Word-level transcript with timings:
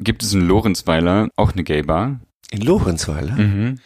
gibt 0.00 0.22
es 0.22 0.32
in 0.32 0.40
Lorenzweiler 0.40 1.28
auch 1.36 1.52
eine 1.52 1.62
Gay-Bar. 1.62 2.20
In 2.50 2.62
Lorenzweiler? 2.62 3.34
Mhm. 3.34 3.78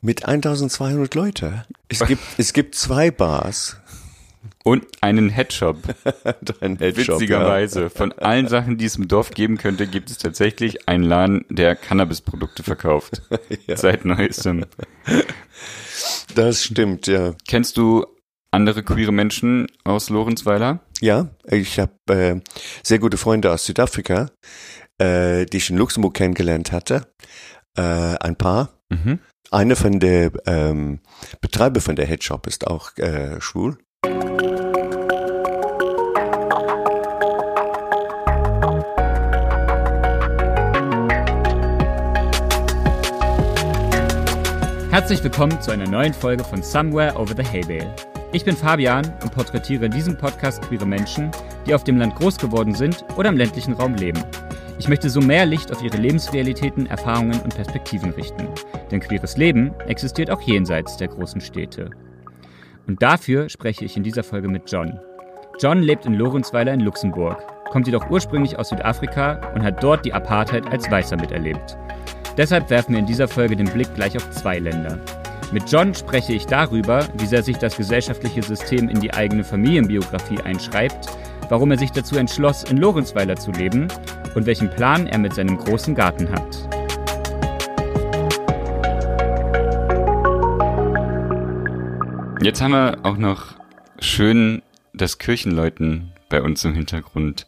Mit 0.00 0.26
1200 0.26 1.14
Leute. 1.14 1.64
Es 1.88 2.04
gibt, 2.04 2.22
es 2.36 2.52
gibt 2.52 2.74
zwei 2.74 3.10
Bars. 3.10 3.80
Und 4.62 4.86
einen 5.00 5.30
Headshop. 5.30 5.78
Ein 6.60 6.78
Headshop, 6.78 7.20
Witzigerweise. 7.20 7.88
Von 7.88 8.12
allen 8.12 8.48
Sachen, 8.48 8.76
die 8.76 8.84
es 8.84 8.96
im 8.96 9.08
Dorf 9.08 9.30
geben 9.30 9.56
könnte, 9.56 9.86
gibt 9.86 10.10
es 10.10 10.18
tatsächlich 10.18 10.88
einen 10.88 11.04
Laden, 11.04 11.44
der 11.48 11.76
Cannabisprodukte 11.76 12.62
verkauft. 12.62 13.22
Ja. 13.66 13.76
Seit 13.76 14.04
neuestem. 14.04 14.66
Ja. 15.06 15.22
Das 16.34 16.64
stimmt, 16.64 17.06
ja. 17.06 17.34
Kennst 17.48 17.78
du 17.78 18.04
andere 18.50 18.82
queere 18.82 19.12
Menschen 19.12 19.66
aus 19.84 20.10
Lorenzweiler? 20.10 20.80
Ja, 21.00 21.28
ich 21.46 21.78
habe 21.78 21.92
äh, 22.08 22.40
sehr 22.82 22.98
gute 22.98 23.16
Freunde 23.16 23.52
aus 23.52 23.64
Südafrika, 23.64 24.30
äh, 24.98 25.46
die 25.46 25.56
ich 25.58 25.70
in 25.70 25.76
Luxemburg 25.76 26.14
kennengelernt 26.14 26.72
hatte. 26.72 27.06
Äh, 27.76 27.82
ein 27.82 28.36
paar. 28.36 28.80
Mhm. 28.90 29.18
Einer 29.50 29.76
von 29.76 30.00
der 30.00 30.32
ähm, 30.46 31.00
Betreiber 31.40 31.80
von 31.80 31.96
der 31.96 32.06
Headshop 32.06 32.46
ist 32.46 32.66
auch 32.66 32.96
äh, 32.98 33.40
schwul. 33.40 33.78
Herzlich 44.90 45.24
willkommen 45.24 45.60
zu 45.60 45.72
einer 45.72 45.88
neuen 45.88 46.14
Folge 46.14 46.44
von 46.44 46.62
Somewhere 46.62 47.16
Over 47.16 47.34
the 47.36 47.42
Hay 47.42 47.62
Bale. 47.62 47.92
Ich 48.32 48.44
bin 48.44 48.56
Fabian 48.56 49.04
und 49.22 49.32
porträtiere 49.32 49.86
in 49.86 49.90
diesem 49.90 50.16
Podcast 50.16 50.62
queere 50.62 50.86
Menschen, 50.86 51.32
die 51.66 51.74
auf 51.74 51.82
dem 51.82 51.96
Land 51.98 52.14
groß 52.14 52.38
geworden 52.38 52.74
sind 52.74 53.04
oder 53.16 53.28
im 53.28 53.36
ländlichen 53.36 53.74
Raum 53.74 53.94
leben. 53.94 54.24
Ich 54.78 54.88
möchte 54.88 55.08
so 55.08 55.20
mehr 55.20 55.46
Licht 55.46 55.70
auf 55.72 55.82
ihre 55.82 55.96
Lebensrealitäten, 55.98 56.86
Erfahrungen 56.86 57.40
und 57.40 57.54
Perspektiven 57.54 58.10
richten. 58.10 58.48
Denn 58.90 59.00
queeres 59.00 59.36
Leben 59.36 59.72
existiert 59.86 60.30
auch 60.30 60.40
jenseits 60.40 60.96
der 60.96 61.08
großen 61.08 61.40
Städte. 61.40 61.90
Und 62.86 63.00
dafür 63.00 63.48
spreche 63.48 63.84
ich 63.84 63.96
in 63.96 64.02
dieser 64.02 64.24
Folge 64.24 64.48
mit 64.48 64.70
John. 64.70 64.98
John 65.60 65.80
lebt 65.80 66.06
in 66.06 66.14
Lorenzweiler 66.14 66.74
in 66.74 66.80
Luxemburg, 66.80 67.38
kommt 67.70 67.86
jedoch 67.86 68.10
ursprünglich 68.10 68.58
aus 68.58 68.70
Südafrika 68.70 69.52
und 69.54 69.62
hat 69.62 69.82
dort 69.82 70.04
die 70.04 70.12
Apartheid 70.12 70.66
als 70.66 70.90
Weißer 70.90 71.16
miterlebt. 71.16 71.76
Deshalb 72.36 72.68
werfen 72.68 72.92
wir 72.92 72.98
in 72.98 73.06
dieser 73.06 73.28
Folge 73.28 73.54
den 73.54 73.70
Blick 73.70 73.94
gleich 73.94 74.16
auf 74.16 74.28
zwei 74.32 74.58
Länder. 74.58 74.98
Mit 75.52 75.70
John 75.70 75.94
spreche 75.94 76.32
ich 76.32 76.46
darüber, 76.46 77.06
wie 77.18 77.26
sehr 77.26 77.44
sich 77.44 77.58
das 77.58 77.76
gesellschaftliche 77.76 78.42
System 78.42 78.88
in 78.88 79.00
die 79.00 79.14
eigene 79.14 79.44
Familienbiografie 79.44 80.40
einschreibt, 80.40 81.06
warum 81.48 81.70
er 81.70 81.78
sich 81.78 81.92
dazu 81.92 82.16
entschloss, 82.16 82.64
in 82.64 82.78
Lorenzweiler 82.78 83.36
zu 83.36 83.52
leben 83.52 83.86
und 84.34 84.46
welchen 84.46 84.70
Plan 84.70 85.06
er 85.06 85.18
mit 85.18 85.34
seinem 85.34 85.56
großen 85.58 85.94
Garten 85.94 86.30
hat. 86.30 86.68
Jetzt 92.42 92.60
haben 92.60 92.72
wir 92.72 92.98
auch 93.04 93.16
noch 93.16 93.54
schön 94.00 94.60
das 94.92 95.18
Kirchenläuten 95.18 96.12
bei 96.28 96.42
uns 96.42 96.64
im 96.64 96.74
Hintergrund. 96.74 97.46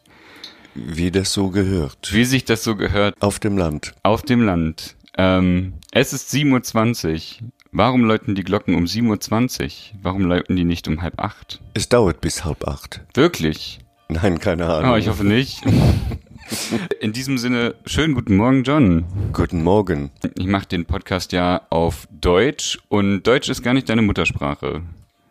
Wie 0.73 1.11
das 1.11 1.33
so 1.33 1.49
gehört. 1.49 2.13
Wie 2.13 2.25
sich 2.25 2.45
das 2.45 2.63
so 2.63 2.75
gehört 2.75 3.15
Auf 3.19 3.39
dem 3.39 3.57
Land. 3.57 3.93
auf 4.03 4.21
dem 4.23 4.41
Land. 4.43 4.95
Ähm, 5.17 5.73
es 5.91 6.13
ist 6.13 6.31
7.20 6.33 7.41
Uhr. 7.41 7.49
Warum 7.71 8.05
läuten 8.05 8.35
die 8.35 8.43
Glocken 8.43 8.75
um 8.75 8.85
7.20 8.85 9.63
Uhr? 9.63 9.99
Warum 10.03 10.21
läuten 10.25 10.55
die 10.55 10.65
nicht 10.65 10.87
um 10.87 11.01
halb 11.01 11.19
acht? 11.21 11.61
Es 11.73 11.89
dauert 11.89 12.21
bis 12.21 12.45
halb 12.45 12.67
acht. 12.67 13.01
Wirklich? 13.13 13.79
Nein, 14.09 14.39
keine 14.39 14.67
Ahnung. 14.67 14.91
Oh, 14.91 14.95
ich 14.95 15.09
hoffe 15.09 15.25
nicht. 15.25 15.61
In 16.99 17.13
diesem 17.13 17.37
Sinne, 17.37 17.75
schönen 17.85 18.13
guten 18.13 18.35
Morgen, 18.35 18.63
John. 18.63 19.05
Guten 19.33 19.63
Morgen. 19.63 20.11
Ich 20.37 20.47
mache 20.47 20.67
den 20.67 20.85
Podcast 20.85 21.31
ja 21.31 21.61
auf 21.69 22.07
Deutsch 22.11 22.79
und 22.89 23.23
Deutsch 23.23 23.49
ist 23.49 23.63
gar 23.63 23.73
nicht 23.73 23.89
deine 23.89 24.01
Muttersprache. 24.01 24.81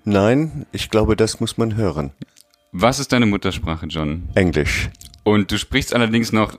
Nein, 0.05 0.67
ich 0.73 0.91
glaube, 0.91 1.17
das 1.17 1.41
muss 1.41 1.59
man 1.59 1.77
hören. 1.77 2.13
Was 2.73 2.99
ist 2.99 3.13
deine 3.13 3.27
Muttersprache, 3.27 3.87
John? 3.87 4.29
Englisch. 4.35 4.91
Und 5.25 5.51
du 5.51 5.59
sprichst 5.59 5.95
allerdings 5.95 6.33
noch 6.33 6.59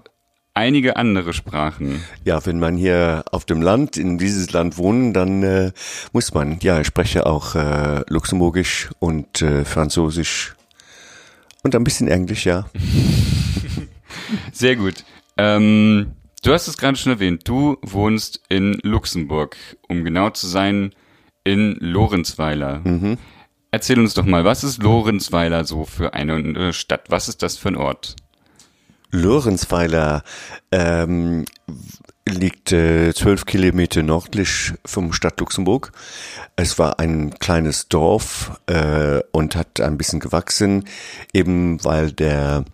einige 0.53 0.97
andere 0.97 1.33
Sprachen. 1.33 2.01
Ja, 2.25 2.45
wenn 2.45 2.59
man 2.59 2.75
hier 2.75 3.23
auf 3.31 3.45
dem 3.45 3.61
Land, 3.61 3.95
in 3.95 4.17
dieses 4.17 4.51
Land 4.51 4.77
wohnen, 4.77 5.13
dann 5.13 5.43
äh, 5.43 5.71
muss 6.13 6.33
man. 6.33 6.59
Ja, 6.61 6.81
ich 6.81 6.87
spreche 6.87 7.25
auch 7.25 7.55
äh, 7.55 8.03
Luxemburgisch 8.07 8.89
und 8.99 9.41
äh, 9.41 9.63
Französisch 9.63 10.55
und 11.63 11.75
ein 11.75 11.83
bisschen 11.83 12.07
Englisch, 12.07 12.45
ja. 12.45 12.65
Sehr 14.51 14.75
gut. 14.75 15.03
Ähm, 15.37 16.13
du 16.43 16.53
hast 16.53 16.67
es 16.67 16.77
gerade 16.77 16.97
schon 16.97 17.13
erwähnt. 17.13 17.47
Du 17.47 17.77
wohnst 17.81 18.41
in 18.49 18.79
Luxemburg, 18.83 19.55
um 19.87 20.03
genau 20.03 20.29
zu 20.29 20.47
sein, 20.47 20.93
in 21.43 21.77
Lorenzweiler. 21.79 22.81
Erzähl 23.71 23.99
uns 23.99 24.13
doch 24.13 24.25
mal, 24.25 24.45
was 24.45 24.63
ist 24.63 24.81
Lorenzweiler 24.81 25.63
so 25.63 25.85
für 25.85 26.13
eine 26.13 26.37
äh, 26.57 26.73
Stadt? 26.73 27.05
Was 27.09 27.29
ist 27.29 27.43
das 27.43 27.57
für 27.57 27.69
ein 27.69 27.75
Ort? 27.75 28.15
Lorenzweiler 29.11 30.23
ähm, 30.71 31.45
liegt 32.27 32.71
äh, 32.71 33.13
zwölf 33.13 33.45
Kilometer 33.45 34.03
nördlich 34.03 34.73
vom 34.85 35.13
Stadt 35.13 35.39
Luxemburg. 35.39 35.91
Es 36.55 36.77
war 36.77 36.99
ein 36.99 37.35
kleines 37.39 37.87
Dorf 37.87 38.59
äh, 38.67 39.21
und 39.31 39.55
hat 39.55 39.79
ein 39.79 39.97
bisschen 39.97 40.19
gewachsen, 40.19 40.85
eben 41.33 41.83
weil 41.83 42.11
der 42.11 42.65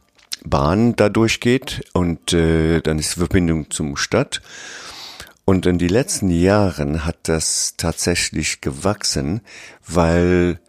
Bahn 0.46 0.96
da 0.96 1.10
durchgeht 1.10 1.86
und 1.94 2.34
äh, 2.34 2.82
dann 2.82 3.00
ist 3.00 3.16
die 3.16 3.20
Verbindung 3.20 3.70
zum 3.70 3.98
Stadt. 3.98 4.42
Und 5.46 5.66
in 5.66 5.78
den 5.78 5.90
letzten 5.90 6.30
Jahren 6.30 7.06
hat 7.06 7.18
das 7.24 7.76
tatsächlich 7.78 8.62
gewachsen, 8.62 9.42
weil 9.86 10.60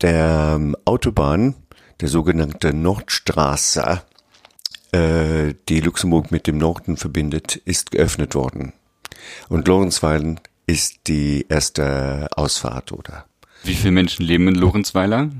der 0.00 0.54
ähm, 0.56 0.76
Autobahn, 0.84 1.54
der 2.00 2.08
sogenannte 2.08 2.72
Nordstraße, 2.72 4.02
äh, 4.92 5.54
die 5.68 5.80
Luxemburg 5.80 6.30
mit 6.30 6.46
dem 6.46 6.58
Norden 6.58 6.96
verbindet, 6.96 7.56
ist 7.56 7.90
geöffnet 7.90 8.34
worden. 8.34 8.72
Und 9.48 9.66
Lorenzweilen 9.66 10.40
ist 10.66 11.08
die 11.08 11.46
erste 11.48 12.28
Ausfahrt, 12.36 12.92
oder? 12.92 13.26
Wie 13.64 13.74
viele 13.74 13.92
Menschen 13.92 14.24
leben 14.24 14.48
in 14.48 14.54
Lorenzweiler? 14.54 15.30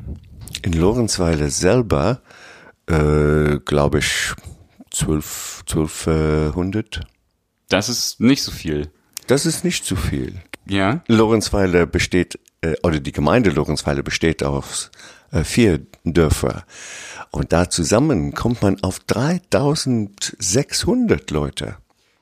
In 0.63 0.73
Lorenzweiler 0.73 1.51
selber, 1.51 2.21
äh, 2.87 3.59
glaube 3.65 3.99
ich, 3.99 4.33
zwölf, 4.91 5.63
zwölfhundert. 5.67 7.01
Das 7.69 7.89
ist 7.89 8.21
nicht 8.21 8.43
so 8.43 8.53
viel. 8.53 8.91
Das 9.27 9.47
ist 9.47 9.65
nicht 9.65 9.85
zu 9.85 9.97
viel. 9.97 10.41
Ja? 10.67 11.03
Lorenzweiler 11.09 11.87
besteht, 11.87 12.39
äh, 12.61 12.75
oder 12.83 13.01
die 13.01 13.13
Gemeinde 13.13 13.49
Lorenzweiler 13.51 14.03
besteht 14.03 14.43
aus 14.43 14.91
äh, 15.31 15.45
vier 15.45 15.87
Dörfer. 16.05 16.65
Und 17.31 17.53
da 17.53 17.71
zusammen 17.71 18.35
kommt 18.35 18.63
man 18.63 18.83
auf 18.83 18.99
3600 19.01 21.31
Leute. 21.31 21.77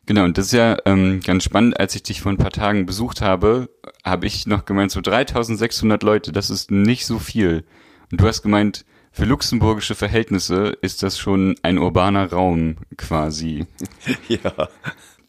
Genau, 0.06 0.24
und 0.24 0.38
das 0.38 0.46
ist 0.46 0.52
ja 0.52 0.76
ähm, 0.86 1.20
ganz 1.24 1.44
spannend. 1.44 1.78
Als 1.78 1.94
ich 1.94 2.02
dich 2.02 2.20
vor 2.20 2.32
ein 2.32 2.38
paar 2.38 2.50
Tagen 2.50 2.86
besucht 2.86 3.20
habe, 3.20 3.68
habe 4.04 4.26
ich 4.26 4.46
noch 4.46 4.64
gemeint, 4.64 4.90
so 4.90 5.00
3600 5.00 6.02
Leute, 6.02 6.32
das 6.32 6.50
ist 6.50 6.70
nicht 6.70 7.06
so 7.06 7.18
viel. 7.18 7.64
Und 8.10 8.20
du 8.20 8.26
hast 8.26 8.42
gemeint, 8.42 8.84
für 9.12 9.24
luxemburgische 9.24 9.94
Verhältnisse 9.94 10.76
ist 10.82 11.02
das 11.02 11.18
schon 11.18 11.56
ein 11.62 11.78
urbaner 11.78 12.30
Raum 12.30 12.76
quasi. 12.96 13.66
Ja. 14.28 14.68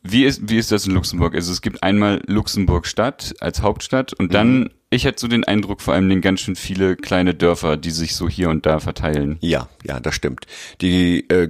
Wie 0.03 0.25
ist, 0.25 0.49
wie 0.49 0.57
ist 0.57 0.71
das 0.71 0.87
in 0.87 0.93
Luxemburg? 0.93 1.35
Also 1.35 1.51
es 1.51 1.61
gibt 1.61 1.83
einmal 1.83 2.21
Luxemburg 2.25 2.87
Stadt 2.87 3.35
als 3.39 3.61
Hauptstadt 3.61 4.13
und 4.13 4.33
dann, 4.33 4.71
ich 4.89 5.05
hatte 5.05 5.19
so 5.19 5.27
den 5.27 5.43
Eindruck, 5.43 5.81
vor 5.81 5.93
allem 5.93 6.09
den 6.09 6.21
ganz 6.21 6.41
schön 6.41 6.55
viele 6.55 6.95
kleine 6.95 7.35
Dörfer, 7.35 7.77
die 7.77 7.91
sich 7.91 8.15
so 8.15 8.27
hier 8.27 8.49
und 8.49 8.65
da 8.65 8.79
verteilen. 8.79 9.37
Ja, 9.41 9.69
ja, 9.83 9.99
das 9.99 10.15
stimmt. 10.15 10.47
Die 10.81 11.29
äh, 11.29 11.49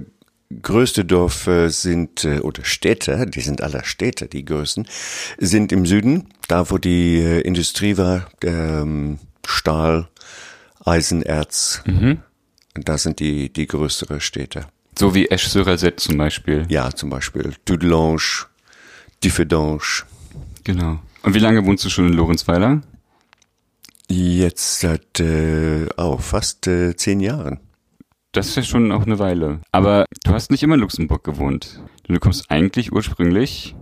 größte 0.60 1.06
Dörfer 1.06 1.70
sind, 1.70 2.24
äh, 2.24 2.40
oder 2.40 2.64
Städte, 2.64 3.26
die 3.26 3.40
sind 3.40 3.62
aller 3.62 3.84
Städte, 3.84 4.26
die 4.26 4.44
größten, 4.44 4.86
sind 5.38 5.72
im 5.72 5.86
Süden, 5.86 6.28
da 6.48 6.70
wo 6.70 6.76
die 6.76 7.20
äh, 7.20 7.40
Industrie 7.40 7.96
war, 7.96 8.28
ähm, 8.44 9.18
Stahl, 9.46 10.08
Eisenerz. 10.84 11.82
Und 11.86 12.88
da 12.88 12.98
sind 12.98 13.20
die, 13.20 13.52
die 13.52 13.66
größere 13.66 14.20
Städte. 14.20 14.66
So 14.98 15.14
wie 15.14 15.28
Esch-sur-Alzette 15.28 15.96
zum 15.96 16.16
Beispiel. 16.18 16.66
Ja, 16.68 16.90
zum 16.90 17.10
Beispiel 17.10 17.54
Dudelange, 17.64 18.46
Differdange. 19.24 19.80
Genau. 20.64 21.00
Und 21.22 21.34
wie 21.34 21.38
lange 21.38 21.64
wohnst 21.64 21.84
du 21.84 21.88
schon 21.90 22.08
in 22.08 22.12
Lorenzweiler? 22.14 22.82
Jetzt 24.08 24.80
seit 24.80 25.20
äh, 25.20 25.86
oh, 25.96 26.18
fast 26.18 26.66
äh, 26.66 26.94
zehn 26.96 27.20
Jahren. 27.20 27.60
Das 28.32 28.48
ist 28.48 28.56
ja 28.56 28.62
schon 28.62 28.92
auch 28.92 29.04
eine 29.06 29.18
Weile. 29.18 29.60
Aber 29.72 30.06
du 30.24 30.32
hast 30.32 30.50
nicht 30.50 30.62
immer 30.62 30.74
in 30.74 30.80
Luxemburg 30.80 31.22
gewohnt. 31.24 31.80
Du 32.08 32.18
kommst 32.18 32.50
eigentlich 32.50 32.92
ursprünglich 32.92 33.74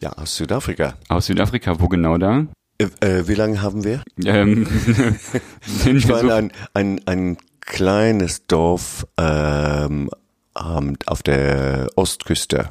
Ja, 0.00 0.12
aus 0.12 0.36
Südafrika. 0.36 0.94
aus 1.08 1.26
Südafrika. 1.26 1.80
Wo 1.80 1.88
genau 1.88 2.18
da? 2.18 2.46
Äh, 2.80 2.88
äh, 3.06 3.28
wie 3.28 3.34
lange 3.34 3.62
haben 3.62 3.84
wir? 3.84 4.02
Ähm, 4.24 4.66
Ich 5.84 6.08
wir 6.08 6.14
war 6.14 6.20
in 6.20 6.28
so, 6.28 6.34
ein, 6.34 6.52
ein, 6.74 7.00
ein 7.06 7.36
kleines 7.60 8.46
Dorf 8.46 9.06
ähm, 9.16 10.10
auf 10.54 11.22
der 11.22 11.88
Ostküste 11.96 12.70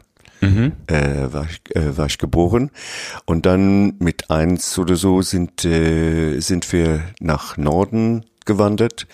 äh, 0.87 1.33
war, 1.33 1.47
ich, 1.49 1.75
äh, 1.75 1.97
war 1.97 2.05
ich 2.05 2.17
geboren. 2.17 2.71
Und 3.25 3.45
dann 3.45 3.95
mit 3.99 4.29
eins 4.29 4.77
oder 4.77 4.95
so 4.95 5.21
sind, 5.21 5.65
äh, 5.65 6.39
sind 6.39 6.71
wir 6.71 7.03
nach 7.19 7.57
Norden 7.57 8.25
gewandert. 8.45 9.07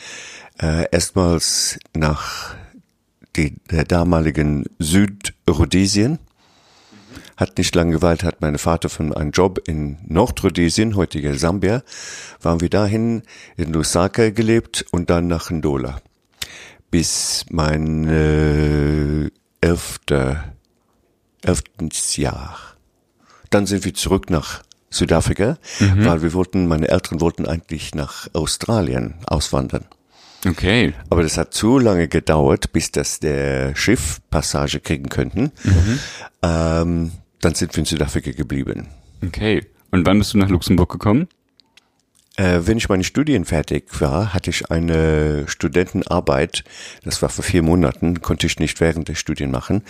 Äh, 0.59 0.85
erstmals 0.91 1.79
nach 1.95 2.55
die, 3.35 3.55
der 3.71 3.83
damaligen 3.85 4.65
Südrhodesien. 4.79 6.19
Hat 7.37 7.57
nicht 7.57 7.75
lange 7.75 7.91
geweilt, 7.91 8.23
hat 8.23 8.41
meine 8.41 8.57
Vater 8.57 8.87
von 8.89 9.13
einem 9.13 9.31
Job 9.31 9.59
in 9.67 9.97
Nordrhodesien, 10.07 10.95
heutiger 10.95 11.33
Sambia, 11.35 11.83
waren 12.41 12.61
wir 12.61 12.69
dahin 12.69 13.23
in 13.57 13.73
Lusaka 13.73 14.29
gelebt 14.29 14.85
und 14.91 15.09
dann 15.09 15.27
nach 15.27 15.49
Ndola. 15.49 16.01
Bis 16.91 17.45
mein 17.49 18.07
äh, 18.07 19.29
elfter, 19.59 20.53
elftes 21.41 22.15
Jahr. 22.15 22.57
Dann 23.49 23.65
sind 23.65 23.83
wir 23.83 23.93
zurück 23.93 24.29
nach 24.29 24.63
Südafrika, 24.89 25.57
weil 25.79 26.21
wir 26.21 26.33
wollten, 26.33 26.67
meine 26.67 26.87
Eltern 26.87 27.19
wollten 27.19 27.45
eigentlich 27.45 27.93
nach 27.95 28.27
Australien 28.33 29.15
auswandern. 29.25 29.85
Okay. 30.47 30.93
Aber 31.09 31.23
das 31.23 31.37
hat 31.37 31.53
zu 31.53 31.79
lange 31.79 32.07
gedauert, 32.07 32.71
bis 32.71 32.91
das 32.91 33.19
der 33.19 33.75
Schiff 33.75 34.21
Passage 34.29 34.79
kriegen 34.79 35.09
könnten. 35.09 35.51
Ähm, 36.43 37.11
dann 37.45 37.53
sind 37.53 37.75
wir 37.75 37.81
in 37.81 37.85
Südafrika 37.85 38.31
geblieben. 38.31 38.87
Okay. 39.23 39.65
Und 39.91 40.05
wann 40.05 40.17
bist 40.17 40.33
du 40.33 40.39
nach 40.39 40.49
Luxemburg 40.49 40.91
gekommen? 40.91 41.27
Äh, 42.37 42.61
wenn 42.63 42.77
ich 42.77 42.89
meine 42.89 43.03
Studien 43.03 43.45
fertig 43.45 43.85
war, 44.01 44.33
hatte 44.33 44.49
ich 44.49 44.71
eine 44.71 45.47
Studentenarbeit, 45.47 46.63
das 47.03 47.21
war 47.21 47.29
vor 47.29 47.43
vier 47.43 47.61
Monaten, 47.61 48.21
konnte 48.21 48.47
ich 48.47 48.59
nicht 48.59 48.81
während 48.81 49.07
der 49.07 49.15
Studien 49.15 49.51
machen, 49.51 49.83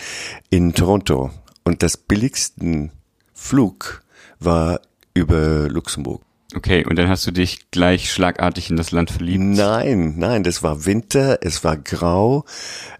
in 0.50 0.74
Toronto. 0.74 1.30
Und 1.64 1.82
das 1.82 1.96
billigsten 1.96 2.92
Flug 3.32 4.02
war 4.38 4.80
über 5.14 5.68
Luxemburg. 5.68 6.22
Okay, 6.54 6.86
und 6.86 6.96
dann 6.96 7.08
hast 7.08 7.26
du 7.26 7.32
dich 7.32 7.70
gleich 7.70 8.12
schlagartig 8.12 8.70
in 8.70 8.76
das 8.76 8.92
Land 8.92 9.10
verliebt. 9.10 9.42
Nein, 9.42 10.14
nein, 10.16 10.44
das 10.44 10.62
war 10.62 10.84
Winter, 10.84 11.38
es 11.40 11.64
war 11.64 11.76
grau, 11.76 12.44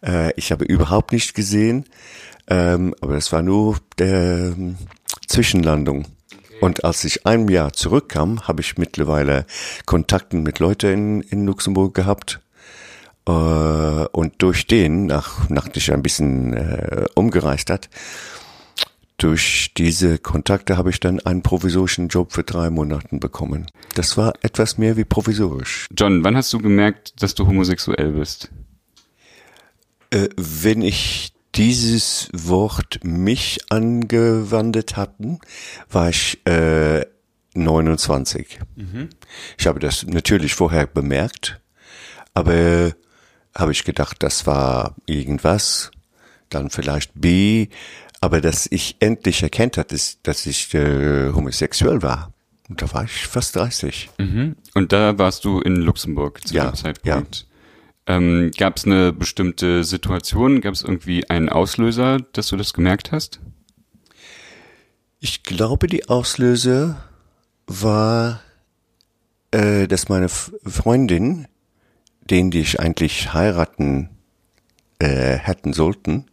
äh, 0.05 0.33
ich 0.37 0.51
habe 0.51 0.65
überhaupt 0.65 1.13
nicht 1.13 1.35
gesehen, 1.35 1.85
ähm, 2.49 2.95
aber 3.01 3.15
das 3.15 3.33
war 3.33 3.43
nur 3.43 3.79
der 3.99 4.55
ähm, 4.57 4.77
Zwischenlandung. 5.27 6.07
Und 6.61 6.85
als 6.85 7.05
ich 7.05 7.27
ein 7.27 7.49
Jahr 7.49 7.73
zurückkam, 7.73 8.49
habe 8.49 8.63
ich 8.63 8.79
mittlerweile 8.79 9.47
Kontakten 9.85 10.43
mit 10.43 10.59
Leuten 10.59 10.87
in, 10.87 11.21
in 11.21 11.47
Luxemburg 11.47 11.95
gehabt. 11.95 12.41
Äh, 13.27 13.31
und 13.33 14.35
durch 14.39 14.67
den, 14.67 15.07
nach, 15.07 15.49
nachdem 15.51 15.75
ich 15.77 15.93
ein 15.93 16.03
bisschen 16.03 16.55
äh, 16.55 17.07
umgereist 17.15 17.71
hat, 17.71 17.91
durch 19.19 19.73
diese 19.77 20.19
Kontakte 20.19 20.77
habe 20.77 20.91
ich 20.91 21.01
dann 21.01 21.21
einen 21.21 21.43
provisorischen 21.43 22.09
Job 22.09 22.33
für 22.33 22.45
drei 22.45 22.69
Monaten 22.69 23.19
bekommen. 23.19 23.67
Das 23.95 24.17
war 24.19 24.35
etwas 24.43 24.77
mehr 24.77 24.97
wie 24.97 25.05
provisorisch. 25.05 25.87
John, 25.97 26.23
wann 26.23 26.37
hast 26.37 26.53
du 26.53 26.59
gemerkt, 26.59 27.23
dass 27.23 27.35
du 27.35 27.47
homosexuell 27.47 28.13
bist? 28.13 28.51
Äh, 30.11 30.29
wenn 30.37 30.83
ich 30.83 31.33
dieses 31.57 32.29
Wort 32.33 33.01
mich 33.03 33.59
angewandt 33.71 34.97
hatten, 34.97 35.39
war 35.91 36.11
ich 36.11 36.47
äh, 36.47 37.05
29. 37.55 38.61
Ich 39.59 39.67
habe 39.67 39.81
das 39.81 40.05
natürlich 40.07 40.55
vorher 40.55 40.87
bemerkt, 40.87 41.61
aber 42.35 42.93
habe 43.55 43.73
ich 43.73 43.85
gedacht, 43.85 44.23
das 44.23 44.47
war 44.47 44.95
irgendwas, 45.07 45.91
dann 46.51 46.71
vielleicht 46.71 47.13
B, 47.15 47.69
aber 48.21 48.41
dass 48.41 48.67
ich 48.71 48.97
endlich 49.01 49.43
erkennt 49.43 49.79
hat, 49.79 49.93
dass, 49.93 50.19
dass 50.23 50.47
ich 50.47 50.73
äh, 50.75 51.33
homosexuell 51.33 52.03
war. 52.03 52.33
Und 52.69 52.83
da 52.83 52.93
war 52.93 53.05
ich 53.05 53.27
fast 53.27 53.57
30. 53.57 54.11
Mhm. 54.19 54.57
Und 54.75 54.93
da 54.93 55.17
warst 55.19 55.45
du 55.45 55.61
in 55.61 55.77
Luxemburg 55.77 56.47
zu 56.47 56.55
Ja, 56.55 56.71
dem 56.71 56.75
Zeitpunkt. 56.75 57.47
Ähm, 58.07 58.51
Gab 58.57 58.77
es 58.77 58.85
eine 58.85 59.13
bestimmte 59.13 59.85
Situation? 59.85 60.61
Gab 60.61 60.75
es 60.75 60.83
irgendwie 60.83 61.29
einen 61.29 61.49
Auslöser, 61.49 62.19
dass 62.33 62.49
du 62.49 62.57
das 62.57 62.73
gemerkt 62.73 63.13
hast? 63.13 63.41
Ich 65.19 65.43
glaube, 65.43 65.87
die 65.89 66.09
Auslöser 66.09 67.03
war, 67.67 68.41
äh, 69.51 69.89
dass 69.89 70.09
meine 70.09 70.29
Freundin, 70.29 71.49
den 72.31 72.51
die 72.51 72.61
ich 72.61 72.79
eigentlich 72.81 73.33
heiraten 73.33 74.11
äh, 74.99 75.37
hätten 75.37 75.73
sollten, 75.73 76.27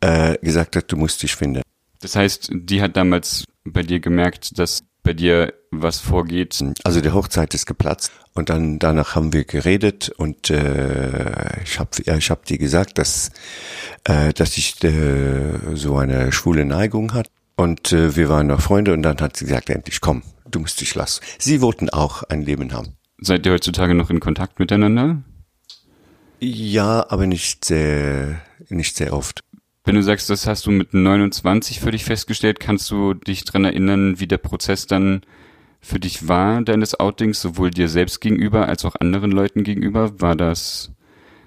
äh, 0.00 0.38
gesagt 0.38 0.76
hat, 0.76 0.92
du 0.92 0.96
musst 0.96 1.22
dich 1.22 1.34
finden. 1.34 1.62
Das 2.00 2.16
heißt, 2.16 2.50
die 2.52 2.82
hat 2.82 2.96
damals 2.96 3.44
bei 3.64 3.82
dir 3.82 4.00
gemerkt, 4.00 4.58
dass 4.58 4.84
bei 5.02 5.12
dir 5.12 5.54
was 5.70 6.00
vorgeht. 6.00 6.62
Also 6.82 7.00
die 7.00 7.12
Hochzeit 7.12 7.54
ist 7.54 7.66
geplatzt 7.66 8.10
und 8.34 8.50
dann 8.50 8.78
danach 8.80 9.14
haben 9.14 9.32
wir 9.32 9.44
geredet 9.44 10.08
und 10.08 10.50
äh, 10.50 11.62
ich 11.62 11.78
habe 11.78 11.90
ich 12.04 12.30
hab 12.30 12.44
dir 12.44 12.58
gesagt, 12.58 12.98
dass 12.98 13.30
äh, 14.04 14.32
dass 14.32 14.56
ich 14.56 14.82
äh, 14.82 15.74
so 15.74 15.96
eine 15.96 16.32
schwule 16.32 16.64
Neigung 16.64 17.14
hat 17.14 17.28
und 17.56 17.92
äh, 17.92 18.16
wir 18.16 18.28
waren 18.28 18.48
noch 18.48 18.60
Freunde 18.60 18.92
und 18.92 19.02
dann 19.02 19.18
hat 19.18 19.36
sie 19.36 19.44
gesagt, 19.44 19.70
endlich 19.70 20.00
komm, 20.00 20.22
du 20.50 20.58
musst 20.58 20.80
dich 20.80 20.94
lassen. 20.96 21.22
Sie 21.38 21.60
wollten 21.60 21.88
auch 21.88 22.24
ein 22.24 22.42
Leben 22.42 22.72
haben. 22.72 22.96
Seid 23.18 23.46
ihr 23.46 23.52
heutzutage 23.52 23.94
noch 23.94 24.10
in 24.10 24.18
Kontakt 24.18 24.58
miteinander? 24.58 25.22
Ja, 26.40 27.06
aber 27.08 27.26
nicht 27.26 27.64
sehr 27.64 28.40
nicht 28.68 28.96
sehr 28.96 29.12
oft. 29.12 29.40
Wenn 29.86 29.94
du 29.94 30.02
sagst, 30.02 30.28
das 30.28 30.48
hast 30.48 30.66
du 30.66 30.72
mit 30.72 30.94
29 30.94 31.78
für 31.78 31.92
dich 31.92 32.04
festgestellt, 32.04 32.58
kannst 32.58 32.90
du 32.90 33.14
dich 33.14 33.44
dran 33.44 33.64
erinnern, 33.64 34.18
wie 34.18 34.26
der 34.26 34.36
Prozess 34.38 34.88
dann 34.88 35.22
für 35.80 36.00
dich 36.00 36.26
war, 36.26 36.60
deines 36.62 36.98
Outings, 36.98 37.40
sowohl 37.40 37.70
dir 37.70 37.88
selbst 37.88 38.20
gegenüber 38.20 38.66
als 38.66 38.84
auch 38.84 38.96
anderen 38.96 39.30
Leuten 39.30 39.62
gegenüber? 39.62 40.20
War 40.20 40.34
das, 40.34 40.90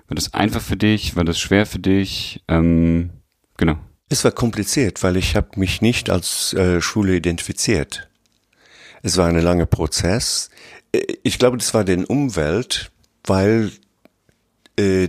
war 0.08 0.16
das 0.16 0.34
einfach 0.34 0.62
für 0.62 0.78
dich? 0.78 1.18
War 1.18 1.26
das 1.26 1.38
schwer 1.38 1.66
für 1.66 1.80
dich? 1.80 2.42
Ähm, 2.48 3.10
genau. 3.58 3.78
Es 4.08 4.24
war 4.24 4.32
kompliziert, 4.32 5.04
weil 5.04 5.18
ich 5.18 5.36
habe 5.36 5.60
mich 5.60 5.82
nicht 5.82 6.10
als 6.10 6.54
äh, 6.54 6.80
Schule 6.80 7.18
identifiziert. 7.18 8.10
Es 9.04 9.18
war 9.18 9.28
ein 9.28 9.38
langer 9.38 9.66
Prozess. 9.66 10.50
Äh, 10.94 11.02
Ich 11.24 11.40
glaube, 11.40 11.58
das 11.58 11.74
war 11.74 11.84
den 11.84 12.06
Umwelt, 12.06 12.90
weil 13.26 13.70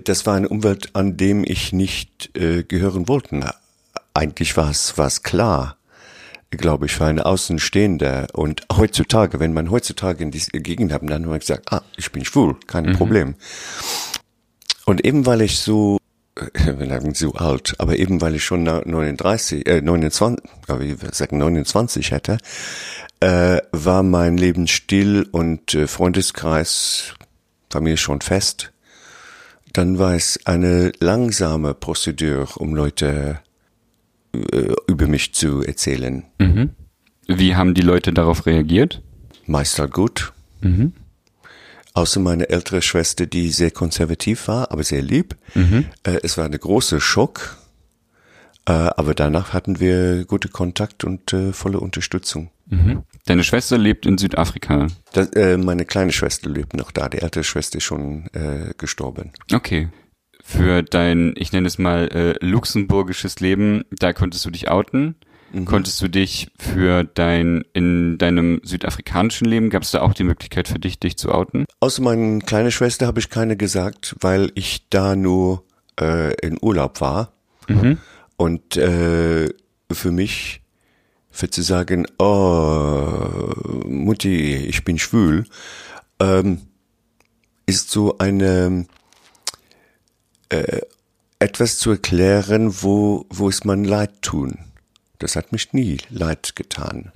das 0.00 0.26
war 0.26 0.34
eine 0.34 0.48
Umwelt, 0.48 0.90
an 0.94 1.16
dem 1.16 1.44
ich 1.46 1.72
nicht 1.72 2.36
äh, 2.36 2.62
gehören 2.64 3.08
wollte. 3.08 3.54
Eigentlich 4.14 4.56
war 4.56 4.70
es 4.70 4.98
war 4.98 5.06
es 5.06 5.22
klar, 5.22 5.76
glaube 6.50 6.86
ich, 6.86 6.92
für 6.92 7.04
eine 7.06 7.26
Außenstehende. 7.26 8.26
Und 8.32 8.62
heutzutage, 8.72 9.38
wenn 9.38 9.52
man 9.52 9.70
heutzutage 9.70 10.22
in 10.22 10.30
diese 10.30 10.50
Gegend 10.52 10.92
hat, 10.92 11.02
dann 11.02 11.22
hat 11.22 11.30
man 11.30 11.38
gesagt, 11.38 11.72
ah, 11.72 11.82
ich 11.96 12.10
bin 12.10 12.24
schwul, 12.24 12.56
kein 12.66 12.92
Problem. 12.94 13.34
Und 14.86 15.04
eben 15.04 15.26
weil 15.26 15.42
ich 15.42 15.58
so, 15.58 15.98
äh, 16.36 16.76
wir 16.78 16.88
sagen 16.88 17.14
so 17.14 17.34
alt, 17.34 17.74
aber 17.78 17.96
eben 17.96 18.20
weil 18.20 18.34
ich 18.34 18.44
schon 18.44 18.64
na- 18.64 18.82
39, 18.84 19.66
äh, 19.68 19.80
29, 19.82 20.44
aber 20.66 20.80
ich 20.80 20.96
sagen 21.12 21.38
29 21.38 22.10
hätte, 22.10 22.38
äh, 23.20 23.58
war 23.72 24.02
mein 24.02 24.36
Leben 24.36 24.66
still 24.66 25.28
und 25.30 25.74
äh, 25.74 25.86
Freundeskreis 25.86 27.14
war 27.70 27.80
mir 27.80 27.96
schon 27.96 28.20
fest. 28.20 28.72
Dann 29.72 29.98
war 29.98 30.14
es 30.14 30.38
eine 30.46 30.92
langsame 31.00 31.74
Prozedur, 31.74 32.48
um 32.56 32.74
Leute 32.74 33.40
äh, 34.34 34.74
über 34.86 35.06
mich 35.06 35.32
zu 35.34 35.62
erzählen. 35.62 36.24
Wie 37.28 37.54
haben 37.54 37.74
die 37.74 37.82
Leute 37.82 38.12
darauf 38.12 38.46
reagiert? 38.46 39.02
Meist 39.46 39.78
halt 39.78 39.92
gut. 39.92 40.32
Außer 41.94 42.20
meine 42.20 42.48
ältere 42.48 42.82
Schwester, 42.82 43.26
die 43.26 43.50
sehr 43.50 43.70
konservativ 43.70 44.48
war, 44.48 44.70
aber 44.72 44.84
sehr 44.84 45.02
lieb. 45.02 45.36
Äh, 46.04 46.18
es 46.22 46.36
war 46.38 46.44
eine 46.44 46.58
große 46.58 47.00
Schock. 47.00 47.56
Äh, 48.66 48.72
aber 48.72 49.14
danach 49.14 49.52
hatten 49.52 49.80
wir 49.80 50.24
gute 50.24 50.48
Kontakt 50.48 51.04
und 51.04 51.32
äh, 51.32 51.52
volle 51.52 51.80
Unterstützung. 51.80 52.50
Deine 53.26 53.44
Schwester 53.44 53.78
lebt 53.78 54.06
in 54.06 54.18
Südafrika. 54.18 54.86
Das, 55.12 55.28
äh, 55.30 55.56
meine 55.56 55.84
kleine 55.84 56.12
Schwester 56.12 56.48
lebt 56.48 56.74
noch 56.74 56.90
da. 56.90 57.08
Die 57.08 57.18
ältere 57.18 57.44
Schwester 57.44 57.78
ist 57.78 57.84
schon 57.84 58.26
äh, 58.32 58.72
gestorben. 58.78 59.32
Okay. 59.52 59.88
Für 60.42 60.82
dein, 60.82 61.34
ich 61.36 61.52
nenne 61.52 61.66
es 61.66 61.78
mal, 61.78 62.08
äh, 62.08 62.44
luxemburgisches 62.44 63.40
Leben, 63.40 63.84
da 63.90 64.12
konntest 64.12 64.44
du 64.44 64.50
dich 64.50 64.68
outen. 64.68 65.16
Konntest 65.64 66.00
du 66.00 66.08
dich 66.08 66.48
für 66.58 67.02
dein, 67.02 67.64
in 67.72 68.18
deinem 68.18 68.60
südafrikanischen 68.62 69.48
Leben, 69.48 69.68
gab 69.68 69.82
es 69.82 69.90
da 69.90 70.00
auch 70.00 70.14
die 70.14 70.22
Möglichkeit 70.22 70.68
für 70.68 70.78
dich, 70.78 71.00
dich 71.00 71.18
zu 71.18 71.32
outen? 71.32 71.64
Außer 71.80 72.02
meine 72.02 72.38
kleine 72.38 72.70
Schwester 72.70 73.08
habe 73.08 73.18
ich 73.18 73.30
keine 73.30 73.56
gesagt, 73.56 74.14
weil 74.20 74.52
ich 74.54 74.88
da 74.90 75.16
nur 75.16 75.64
äh, 76.00 76.34
in 76.46 76.56
Urlaub 76.60 77.00
war. 77.00 77.32
Und 78.36 78.76
äh, 78.76 79.48
für 79.92 80.10
mich, 80.10 80.59
für 81.30 81.50
zu 81.50 81.62
sagen, 81.62 82.06
oh, 82.18 83.52
Mutti, 83.86 84.56
ich 84.56 84.84
bin 84.84 84.98
schwul, 84.98 85.46
ähm, 86.18 86.62
ist 87.66 87.90
so 87.90 88.18
eine, 88.18 88.86
äh, 90.48 90.80
etwas 91.38 91.78
zu 91.78 91.92
erklären, 91.92 92.82
wo, 92.82 93.26
wo 93.30 93.48
es 93.48 93.64
man 93.64 93.84
leid 93.84 94.22
tun. 94.22 94.58
Das 95.18 95.36
hat 95.36 95.52
mich 95.52 95.72
nie 95.72 95.98
leid 96.10 96.56
getan. 96.56 97.10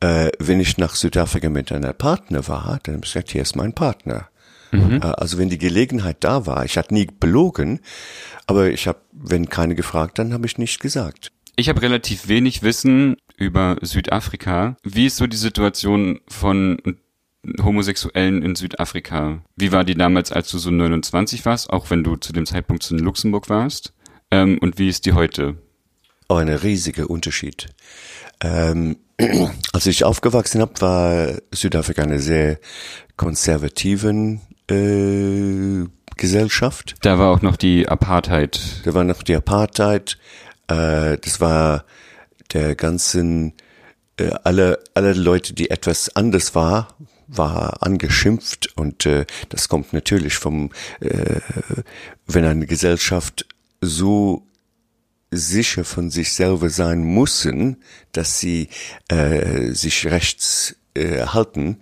Äh, 0.00 0.30
wenn 0.38 0.60
ich 0.60 0.78
nach 0.78 0.94
Südafrika 0.94 1.48
mit 1.48 1.72
einer 1.72 1.92
Partner 1.92 2.46
war, 2.48 2.78
dann 2.82 2.96
habe 2.96 3.04
ich 3.04 3.12
gesagt, 3.12 3.30
hier 3.30 3.42
ist 3.42 3.56
mein 3.56 3.72
Partner. 3.72 4.28
Äh, 5.00 5.06
also 5.06 5.38
wenn 5.38 5.48
die 5.48 5.58
Gelegenheit 5.58 6.18
da 6.20 6.46
war, 6.46 6.64
ich 6.64 6.76
hatte 6.78 6.94
nie 6.94 7.06
belogen, 7.06 7.80
aber 8.46 8.70
ich 8.70 8.86
habe, 8.86 8.98
wenn 9.12 9.48
keine 9.48 9.74
gefragt, 9.74 10.18
dann 10.18 10.32
habe 10.32 10.46
ich 10.46 10.58
nicht 10.58 10.80
gesagt. 10.80 11.32
Ich 11.58 11.70
habe 11.70 11.80
relativ 11.80 12.28
wenig 12.28 12.62
Wissen 12.62 13.16
über 13.38 13.78
Südafrika. 13.80 14.76
Wie 14.82 15.06
ist 15.06 15.16
so 15.16 15.26
die 15.26 15.38
Situation 15.38 16.20
von 16.28 16.76
Homosexuellen 17.62 18.42
in 18.42 18.56
Südafrika? 18.56 19.42
Wie 19.56 19.72
war 19.72 19.82
die 19.82 19.94
damals, 19.94 20.32
als 20.32 20.50
du 20.50 20.58
so 20.58 20.70
29 20.70 21.46
warst, 21.46 21.70
auch 21.70 21.88
wenn 21.88 22.04
du 22.04 22.16
zu 22.16 22.34
dem 22.34 22.44
Zeitpunkt 22.44 22.90
in 22.90 22.98
Luxemburg 22.98 23.48
warst? 23.48 23.94
Ähm, 24.30 24.58
und 24.60 24.78
wie 24.78 24.88
ist 24.88 25.06
die 25.06 25.14
heute? 25.14 25.56
Oh, 26.28 26.34
ein 26.34 26.50
riesiger 26.50 27.08
Unterschied. 27.08 27.68
Ähm, 28.42 28.98
als 29.72 29.86
ich 29.86 30.04
aufgewachsen 30.04 30.60
habe, 30.60 30.78
war 30.82 31.38
Südafrika 31.52 32.02
eine 32.02 32.18
sehr 32.20 32.58
konservativen 33.16 34.42
äh, 34.68 35.88
Gesellschaft. 36.16 36.96
Da 37.02 37.18
war 37.18 37.30
auch 37.30 37.42
noch 37.42 37.56
die 37.56 37.88
Apartheid. 37.88 38.82
Da 38.84 38.92
war 38.94 39.04
noch 39.04 39.22
die 39.22 39.36
Apartheid. 39.36 40.18
Äh, 40.68 41.18
das 41.18 41.40
war 41.40 41.84
der 42.52 42.74
ganzen 42.74 43.54
äh, 44.18 44.30
alle 44.44 44.82
alle 44.94 45.12
Leute, 45.12 45.52
die 45.52 45.70
etwas 45.70 46.14
anders 46.14 46.54
war, 46.54 46.96
war 47.28 47.82
angeschimpft 47.82 48.76
und 48.76 49.06
äh, 49.06 49.26
das 49.48 49.68
kommt 49.68 49.92
natürlich 49.92 50.34
vom 50.34 50.70
äh, 51.00 51.40
wenn 52.26 52.44
eine 52.44 52.66
Gesellschaft 52.66 53.46
so 53.80 54.46
sicher 55.30 55.84
von 55.84 56.10
sich 56.10 56.32
selber 56.32 56.70
sein 56.70 57.02
müssen, 57.02 57.82
dass 58.12 58.38
sie 58.40 58.68
äh, 59.08 59.72
sich 59.72 60.06
rechts 60.06 60.76
äh, 60.94 61.26
halten, 61.26 61.78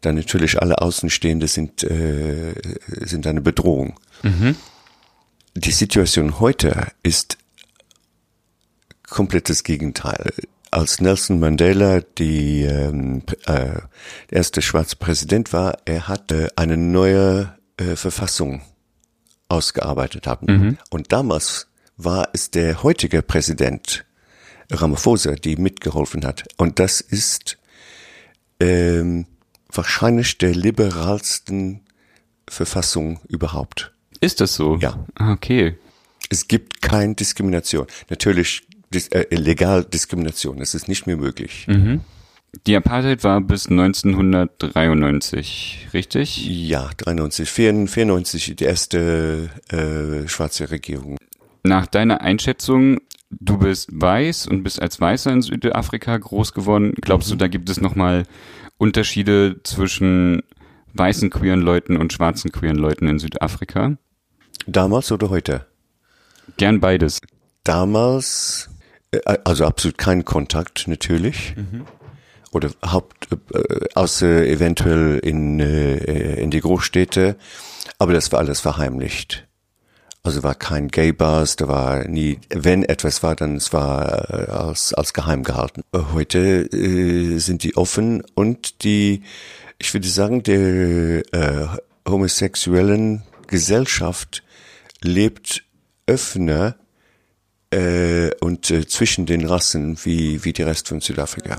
dann 0.00 0.16
natürlich 0.16 0.60
alle 0.60 0.80
Außenstehende 0.80 1.46
sind 1.46 1.84
äh, 1.84 2.54
sind 3.04 3.26
eine 3.26 3.42
Bedrohung. 3.42 4.00
Die 5.54 5.72
Situation 5.72 6.40
heute 6.40 6.88
ist 7.02 7.38
komplettes 9.08 9.62
Gegenteil. 9.64 10.32
Als 10.70 11.00
Nelson 11.00 11.38
Mandela 11.38 12.00
die 12.18 12.62
ähm, 12.62 13.22
äh, 13.46 13.80
erste 14.30 14.62
schwarze 14.62 14.96
Präsident 14.96 15.52
war, 15.52 15.78
er 15.84 16.08
hatte 16.08 16.48
eine 16.56 16.76
neue 16.76 17.54
äh, 17.76 17.96
Verfassung 17.96 18.62
ausgearbeitet 19.48 20.26
haben. 20.26 20.78
Und 20.90 21.12
damals 21.12 21.68
war 21.96 22.28
es 22.32 22.50
der 22.50 22.82
heutige 22.82 23.22
Präsident 23.22 24.04
Ramaphosa, 24.70 25.36
die 25.36 25.56
mitgeholfen 25.56 26.24
hat. 26.26 26.44
Und 26.56 26.78
das 26.80 27.00
ist 27.00 27.58
ähm, 28.60 29.26
wahrscheinlich 29.72 30.38
der 30.38 30.54
liberalsten 30.54 31.80
Verfassung 32.48 33.20
überhaupt. 33.28 33.92
Ist 34.20 34.40
das 34.40 34.54
so? 34.54 34.76
Ja. 34.76 35.04
Ah, 35.14 35.32
Okay. 35.32 35.78
Es 36.28 36.48
gibt 36.48 36.82
keine 36.82 37.14
Diskrimination. 37.14 37.86
Natürlich 38.10 38.66
dis 38.92 39.08
äh, 39.08 39.34
legal 39.34 39.84
Diskrimination. 39.84 40.60
Es 40.60 40.74
ist 40.74 40.88
nicht 40.88 41.06
mehr 41.06 41.16
möglich. 41.16 41.66
Die 42.66 42.76
Apartheid 42.76 43.22
war 43.24 43.40
bis 43.40 43.68
1993, 43.68 45.88
richtig? 45.92 46.46
Ja, 46.46 46.90
93, 46.96 47.50
94 47.50 48.54
die 48.56 48.64
erste 48.64 49.50
äh, 49.68 50.26
schwarze 50.28 50.70
Regierung. 50.70 51.18
Nach 51.62 51.86
deiner 51.86 52.22
Einschätzung, 52.22 53.00
du 53.30 53.58
bist 53.58 53.90
weiß 53.92 54.46
und 54.46 54.62
bist 54.62 54.80
als 54.80 54.98
Weißer 55.00 55.32
in 55.32 55.42
Südafrika 55.42 56.16
groß 56.16 56.54
geworden. 56.54 56.94
Glaubst 57.00 57.30
du, 57.30 57.36
da 57.36 57.48
gibt 57.48 57.68
es 57.68 57.80
nochmal 57.80 58.22
Unterschiede 58.78 59.60
zwischen 59.64 60.42
weißen 60.94 61.30
queeren 61.30 61.60
Leuten 61.60 61.96
und 61.96 62.12
schwarzen 62.12 62.52
queeren 62.52 62.78
Leuten 62.78 63.08
in 63.08 63.18
Südafrika? 63.18 63.96
Damals 64.66 65.10
oder 65.12 65.30
heute? 65.30 65.66
Gern 66.56 66.80
beides. 66.80 67.20
Damals, 67.64 68.70
also 69.24 69.64
absolut 69.66 69.98
kein 69.98 70.24
Kontakt 70.24 70.88
natürlich. 70.88 71.54
Oder 72.52 72.70
Haupt, 72.84 73.28
äh, 73.32 73.88
außer 73.94 74.46
eventuell 74.46 75.18
in, 75.18 75.60
äh, 75.60 76.34
in 76.40 76.50
die 76.50 76.60
Großstädte. 76.60 77.36
Aber 77.98 78.12
das 78.12 78.32
war 78.32 78.38
alles 78.38 78.60
verheimlicht. 78.60 79.46
Also 80.22 80.42
war 80.42 80.56
kein 80.56 80.88
Gay 80.88 81.12
Bars, 81.12 81.54
da 81.54 81.68
war 81.68 82.08
nie, 82.08 82.40
wenn 82.48 82.82
etwas 82.82 83.22
war, 83.22 83.36
dann 83.36 83.54
es 83.54 83.72
war 83.72 84.28
äh, 84.28 84.50
als, 84.50 84.92
als 84.92 85.12
geheim 85.12 85.44
gehalten. 85.44 85.82
Äh, 85.92 86.00
Heute 86.14 86.68
äh, 86.72 87.38
sind 87.38 87.62
die 87.62 87.76
offen 87.76 88.24
und 88.34 88.82
die, 88.82 89.22
ich 89.78 89.94
würde 89.94 90.08
sagen, 90.08 90.42
der 90.42 91.22
äh, 91.32 91.68
homosexuellen 92.08 93.22
Gesellschaft 93.46 94.42
lebt 95.00 95.62
offener 96.10 96.74
äh, 97.70 98.30
und 98.40 98.70
äh, 98.70 98.86
zwischen 98.86 99.26
den 99.26 99.44
Rassen 99.44 99.98
wie, 100.04 100.44
wie 100.44 100.52
die 100.52 100.62
Rest 100.62 100.88
von 100.88 101.00
Südafrika. 101.00 101.56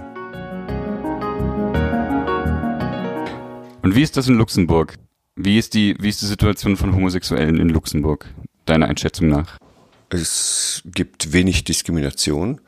Und 3.81 3.95
wie 3.95 4.01
ist 4.01 4.17
das 4.17 4.27
in 4.27 4.35
Luxemburg? 4.35 4.95
Wie 5.35 5.57
ist 5.57 5.73
die, 5.73 5.95
wie 5.99 6.09
ist 6.09 6.21
die 6.21 6.25
Situation 6.25 6.77
von 6.77 6.95
Homosexuellen 6.95 7.59
in 7.59 7.69
Luxemburg, 7.69 8.25
deiner 8.65 8.87
Einschätzung 8.87 9.29
nach? 9.29 9.57
Es 10.09 10.81
gibt 10.85 11.33
wenig 11.33 11.63
Diskrimination. 11.63 12.61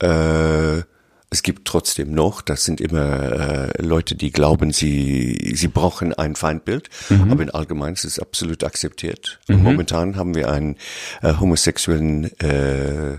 Äh, 0.00 0.82
es 1.30 1.42
gibt 1.42 1.66
trotzdem 1.66 2.12
noch, 2.12 2.40
das 2.40 2.64
sind 2.64 2.80
immer 2.80 3.70
äh, 3.76 3.82
Leute, 3.82 4.14
die 4.14 4.30
glauben, 4.30 4.72
sie, 4.72 5.52
sie 5.54 5.68
brauchen 5.68 6.14
ein 6.14 6.36
Feindbild, 6.36 6.88
aber 7.30 7.42
in 7.42 7.50
allgemein 7.50 7.92
ist 7.92 8.04
es 8.04 8.18
absolut 8.18 8.64
akzeptiert. 8.64 9.38
Und 9.48 9.62
momentan 9.62 10.16
haben 10.16 10.34
wir 10.34 10.50
einen 10.50 10.76
äh, 11.22 11.34
homosexuellen 11.34 12.24
äh, 12.40 13.18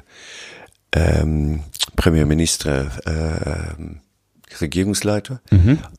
ähm, 0.95 1.63
Premierminister, 1.95 2.91
äh, 3.05 4.55
Regierungsleiter. 4.59 5.41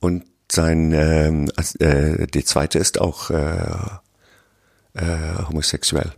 Und 0.00 0.24
sein 0.50 0.92
ähm, 0.92 1.50
äh, 1.78 2.26
die 2.26 2.44
zweite 2.44 2.80
ist 2.80 3.00
auch 3.00 3.30
äh, 3.30 3.66
äh, 4.94 5.44
homosexuell. 5.48 6.12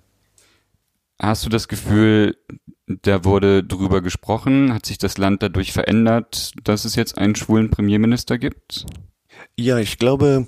Hast 1.20 1.44
du 1.44 1.50
das 1.50 1.68
Gefühl, 1.68 2.36
da 2.86 3.24
wurde 3.24 3.62
drüber 3.62 4.00
gesprochen? 4.02 4.72
Hat 4.72 4.86
sich 4.86 4.98
das 4.98 5.18
Land 5.18 5.42
dadurch 5.42 5.72
verändert, 5.72 6.52
dass 6.64 6.84
es 6.84 6.96
jetzt 6.96 7.16
einen 7.18 7.34
schwulen 7.36 7.70
Premierminister 7.70 8.38
gibt? 8.38 8.86
Ja, 9.56 9.78
ich 9.78 9.98
glaube, 9.98 10.46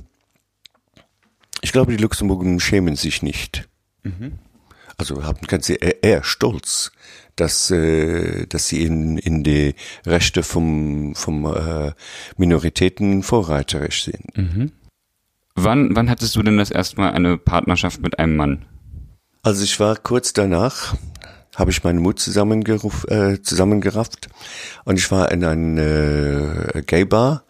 ich 1.62 1.72
glaube, 1.72 1.92
die 1.96 2.02
Luxemburger 2.02 2.60
schämen 2.60 2.96
sich 2.96 3.22
nicht. 3.22 3.68
Also 4.96 5.24
haben 5.24 5.46
ganz 5.46 5.70
eher, 5.70 6.22
stolz, 6.22 6.92
dass, 7.36 7.70
äh, 7.70 8.46
dass 8.46 8.68
sie 8.68 8.84
in, 8.84 9.18
in 9.18 9.42
die 9.42 9.74
Rechte 10.06 10.42
vom, 10.42 11.14
vom 11.14 11.46
äh, 11.46 11.92
Minoritäten 12.36 13.22
vorreiterisch 13.22 14.04
sind. 14.04 14.24
Wann, 15.56 15.96
wann 15.96 16.10
hattest 16.10 16.36
du 16.36 16.42
denn 16.42 16.58
das 16.58 16.70
erste 16.70 16.96
Mal 16.96 17.12
eine 17.12 17.38
Partnerschaft 17.38 18.00
mit 18.00 18.18
einem 18.18 18.36
Mann? 18.36 18.66
Also 19.42 19.62
ich 19.62 19.78
war 19.80 19.96
kurz 19.96 20.32
danach, 20.32 20.96
habe 21.54 21.70
ich 21.70 21.84
meinen 21.84 22.00
Mut 22.00 22.18
zusammengeruf, 22.18 23.04
äh, 23.08 23.40
zusammengerafft 23.42 24.28
und 24.84 24.98
ich 24.98 25.10
war 25.10 25.30
in 25.30 25.44
einer 25.44 26.74
äh, 26.74 26.82
Gay-Bar. 26.82 27.44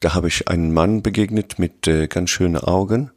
Da 0.00 0.14
habe 0.14 0.28
ich 0.28 0.48
einen 0.48 0.72
Mann 0.72 1.02
begegnet 1.02 1.58
mit 1.58 1.88
äh, 1.88 2.06
ganz 2.06 2.30
schönen 2.30 2.56
Augen 2.56 3.10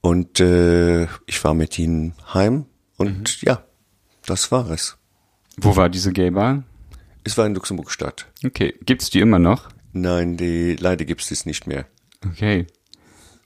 und 0.00 0.40
äh, 0.40 1.04
ich 1.26 1.42
war 1.42 1.54
mit 1.54 1.78
ihm 1.78 2.12
heim 2.32 2.66
und 2.96 3.42
ja, 3.42 3.64
das 4.26 4.52
war 4.52 4.70
es. 4.70 4.96
Wo 5.56 5.76
war 5.76 5.88
diese 5.88 6.12
Gay-Bar? 6.12 6.62
Es 7.24 7.36
war 7.36 7.46
in 7.46 7.54
Luxemburg-Stadt. 7.54 8.26
Okay, 8.44 8.74
gibt's 8.86 9.10
die 9.10 9.20
immer 9.20 9.38
noch? 9.38 9.68
Nein, 9.92 10.36
die, 10.36 10.76
leider 10.76 11.04
gibt 11.04 11.22
es 11.22 11.30
das 11.30 11.46
nicht 11.46 11.66
mehr. 11.66 11.86
Okay. 12.24 12.66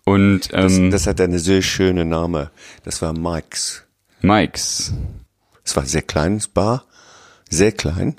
Und 0.05 0.53
Das, 0.53 0.77
ähm, 0.77 0.91
das 0.91 1.07
hat 1.07 1.21
eine 1.21 1.39
sehr 1.39 1.63
schöne 1.63 2.05
Name. 2.05 2.51
Das 2.85 3.01
war 3.03 3.13
Mike's. 3.13 3.85
Mikes. 4.21 4.93
Es 5.65 5.77
war 5.77 5.83
ein 5.83 5.89
sehr 5.89 6.03
kleines 6.03 6.49
Bar, 6.49 6.87
sehr 7.49 7.73
klein. 7.73 8.17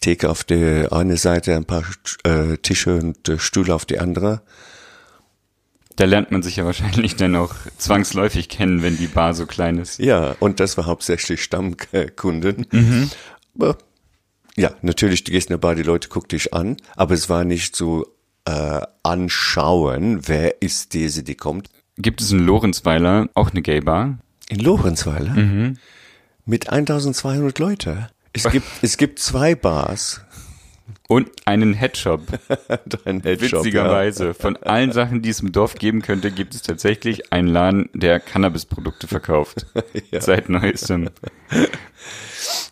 Theke 0.00 0.28
auf 0.30 0.44
der 0.44 0.92
eine 0.92 1.16
Seite, 1.16 1.56
ein 1.56 1.64
paar 1.64 1.84
äh, 2.24 2.56
Tische 2.58 2.96
und 2.96 3.28
äh, 3.28 3.38
Stühle 3.38 3.74
auf 3.74 3.84
die 3.84 3.98
andere. 3.98 4.42
Da 5.96 6.04
lernt 6.04 6.30
man 6.30 6.42
sich 6.42 6.56
ja 6.56 6.64
wahrscheinlich 6.64 7.16
dann 7.16 7.36
auch 7.36 7.54
zwangsläufig 7.78 8.48
kennen, 8.48 8.82
wenn 8.82 8.98
die 8.98 9.06
Bar 9.06 9.34
so 9.34 9.46
klein 9.46 9.78
ist. 9.78 9.98
Ja, 9.98 10.34
und 10.40 10.60
das 10.60 10.76
war 10.76 10.86
hauptsächlich 10.86 11.42
Stammkunden. 11.42 12.66
Aber 13.54 13.78
ja, 14.56 14.72
natürlich, 14.82 15.24
du 15.24 15.32
gehst 15.32 15.48
in 15.48 15.54
eine 15.54 15.58
Bar, 15.58 15.74
die 15.74 15.82
Leute 15.82 16.08
gucken 16.08 16.28
dich 16.28 16.52
an, 16.52 16.76
aber 16.96 17.14
es 17.14 17.28
war 17.28 17.44
nicht 17.44 17.76
so 17.76 18.06
äh, 18.44 18.80
anschauen, 19.02 20.28
wer 20.28 20.60
ist 20.62 20.94
diese, 20.94 21.22
die 21.22 21.34
kommt. 21.34 21.70
Gibt 21.96 22.20
es 22.20 22.32
in 22.32 22.40
Lorenzweiler 22.40 23.28
auch 23.34 23.50
eine 23.50 23.62
Gay-Bar? 23.62 24.18
In 24.48 24.60
Lorenzweiler? 24.60 25.32
Mhm. 25.32 25.78
Mit 26.44 26.68
1200 26.70 27.58
Leute. 27.58 28.08
Es 28.32 28.50
gibt, 28.50 28.66
es 28.82 28.96
gibt 28.96 29.18
zwei 29.18 29.54
Bars. 29.54 30.20
Und 31.08 31.30
einen 31.46 31.74
Headshop. 31.74 32.22
Ein 33.04 33.22
Headshop, 33.22 33.64
Witzigerweise. 33.64 34.34
Von 34.34 34.56
allen 34.56 34.92
Sachen, 34.92 35.22
die 35.22 35.30
es 35.30 35.40
im 35.40 35.52
Dorf 35.52 35.76
geben 35.76 36.02
könnte, 36.02 36.30
gibt 36.30 36.54
es 36.54 36.62
tatsächlich 36.62 37.32
einen 37.32 37.48
Laden, 37.48 37.88
der 37.94 38.20
Cannabisprodukte 38.20 39.06
verkauft. 39.06 39.66
Seit 40.18 40.48
neuestem. 40.48 41.10
Ja. 41.50 41.64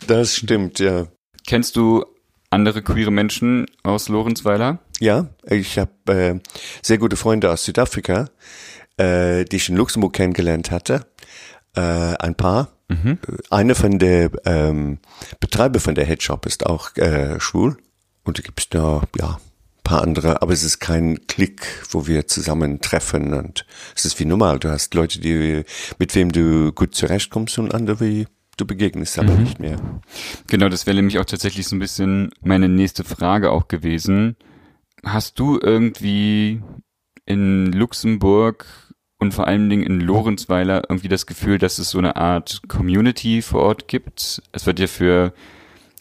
Das 0.06 0.36
stimmt, 0.36 0.78
ja. 0.78 1.06
Kennst 1.46 1.76
du 1.76 2.04
andere 2.50 2.82
queere 2.82 3.10
Menschen 3.10 3.66
aus 3.82 4.08
Lorenzweiler? 4.08 4.78
Ja, 5.00 5.28
ich 5.48 5.78
habe 5.78 5.92
äh, 6.06 6.40
sehr 6.82 6.98
gute 6.98 7.16
Freunde 7.16 7.50
aus 7.50 7.64
Südafrika, 7.64 8.28
äh, 8.98 9.44
die 9.44 9.56
ich 9.56 9.68
in 9.68 9.76
Luxemburg 9.76 10.12
kennengelernt 10.12 10.70
hatte. 10.70 11.06
Äh, 11.74 11.80
ein 11.80 12.34
paar. 12.34 12.72
Mhm. 12.88 13.18
Einer 13.50 13.74
von 13.74 13.98
der 13.98 14.30
ähm, 14.44 14.98
Betreiber 15.40 15.80
von 15.80 15.94
der 15.94 16.04
Headshop 16.04 16.46
ist 16.46 16.66
auch 16.66 16.96
äh, 16.96 17.40
schwul. 17.40 17.78
Und 18.24 18.38
da 18.38 18.42
gibt's 18.42 18.68
noch, 18.72 19.04
ja, 19.18 19.38
ein 19.38 19.82
paar 19.82 20.02
andere, 20.02 20.42
aber 20.42 20.52
es 20.52 20.62
ist 20.62 20.78
kein 20.78 21.26
Klick, 21.26 21.66
wo 21.90 22.06
wir 22.06 22.28
zusammen 22.28 22.80
treffen 22.80 23.34
und 23.34 23.66
es 23.96 24.04
ist 24.04 24.20
wie 24.20 24.24
normal. 24.24 24.58
Du 24.58 24.70
hast 24.70 24.94
Leute, 24.94 25.20
die, 25.20 25.64
mit 25.98 26.14
wem 26.14 26.30
du 26.30 26.72
gut 26.72 26.94
zurechtkommst 26.94 27.58
und 27.58 27.74
andere, 27.74 28.00
wie 28.00 28.26
du 28.56 28.66
begegnest, 28.66 29.18
aber 29.18 29.34
nicht 29.34 29.58
mehr. 29.58 29.78
Genau, 30.46 30.68
das 30.68 30.86
wäre 30.86 30.94
nämlich 30.94 31.18
auch 31.18 31.24
tatsächlich 31.24 31.66
so 31.66 31.74
ein 31.74 31.80
bisschen 31.80 32.30
meine 32.42 32.68
nächste 32.68 33.02
Frage 33.02 33.50
auch 33.50 33.66
gewesen. 33.66 34.36
Hast 35.04 35.38
du 35.40 35.58
irgendwie 35.60 36.62
in 37.24 37.72
Luxemburg 37.72 38.66
und 39.22 39.32
vor 39.32 39.46
allen 39.46 39.70
Dingen 39.70 39.84
in 39.84 40.00
Lorenzweiler 40.00 40.82
irgendwie 40.88 41.08
das 41.08 41.26
Gefühl, 41.26 41.58
dass 41.58 41.78
es 41.78 41.90
so 41.90 41.98
eine 41.98 42.16
Art 42.16 42.60
Community 42.68 43.40
vor 43.40 43.62
Ort 43.62 43.88
gibt? 43.88 44.42
Es 44.52 44.66
wird 44.66 44.78
ja 44.80 44.86
für 44.88 45.32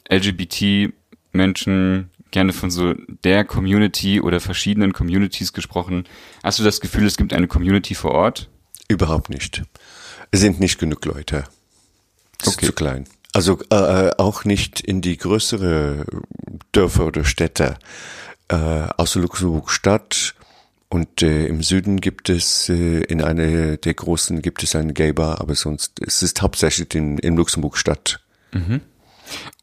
LGBT-Menschen 0.10 2.10
gerne 2.32 2.54
von 2.54 2.72
so 2.72 2.94
der 3.24 3.44
Community 3.46 4.22
oder 4.22 4.40
verschiedenen 4.40 4.94
Communities 4.94 5.54
gesprochen. 5.54 6.06
Hast 6.44 6.60
du 6.60 6.64
das 6.64 6.82
Gefühl, 6.82 7.06
es 7.06 7.18
gibt 7.18 7.34
eine 7.34 7.48
Community 7.48 7.94
vor 7.96 8.12
Ort? 8.12 8.50
Überhaupt 8.88 9.30
nicht. 9.30 9.64
Es 10.32 10.40
sind 10.40 10.60
nicht 10.60 10.80
genug 10.80 11.06
Leute. 11.06 11.44
Es 12.42 12.48
Okay. 12.50 12.62
ist 12.62 12.66
zu 12.68 12.74
klein. 12.74 13.06
Also 13.34 13.60
äh, 13.72 14.08
äh, 14.08 14.12
auch 14.18 14.44
nicht 14.46 14.82
in 14.82 15.02
die 15.02 15.18
größere 15.18 16.06
Dörfer 16.72 17.06
oder 17.06 17.24
Städte. 17.24 17.78
Äh, 18.50 18.56
außer 18.56 19.20
Luxemburg 19.22 19.70
Stadt 19.70 20.34
und 20.92 21.22
äh, 21.22 21.46
im 21.48 21.64
Süden 21.64 22.02
gibt 22.02 22.30
es 22.30 22.68
äh, 22.68 23.02
in 23.04 23.22
einer 23.22 23.78
der 23.78 23.94
großen 23.94 24.42
gibt 24.42 24.62
es 24.62 24.76
eine 24.76 24.92
Gay 24.92 25.14
Bar, 25.14 25.40
aber 25.40 25.56
sonst 25.56 26.02
es 26.06 26.22
ist 26.22 26.42
hauptsächlich 26.42 26.94
in, 26.96 27.18
in 27.18 27.38
Luxemburg 27.38 27.78
Stadt. 27.78 28.20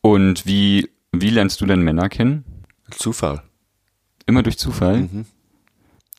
Und 0.01 0.47
wie, 0.47 0.89
wie 1.13 1.29
lernst 1.29 1.61
du 1.61 1.67
denn 1.67 1.83
Männer 1.83 2.09
kennen? 2.09 2.45
Zufall. 2.91 3.43
Immer 4.25 4.43
durch 4.43 4.57
Zufall? 4.57 5.07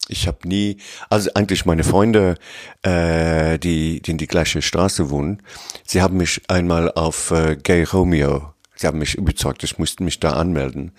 Ich 0.07 0.27
habe 0.27 0.47
nie, 0.47 0.77
also 1.09 1.31
eigentlich 1.33 1.65
meine 1.65 1.83
Freunde, 1.83 2.35
äh, 2.83 3.57
die, 3.57 4.03
die 4.03 4.11
in 4.11 4.19
die 4.19 4.27
gleiche 4.27 4.61
Straße 4.61 5.09
wohnen, 5.09 5.41
sie 5.85 6.03
haben 6.03 6.17
mich 6.17 6.41
einmal 6.49 6.91
auf 6.91 7.31
äh, 7.31 7.55
Gay 7.55 7.83
Romeo, 7.83 8.53
sie 8.75 8.85
haben 8.85 8.99
mich 8.99 9.15
überzeugt, 9.15 9.63
ich 9.63 9.79
musste 9.79 10.03
mich 10.03 10.19
da 10.19 10.33
anmelden. 10.33 10.91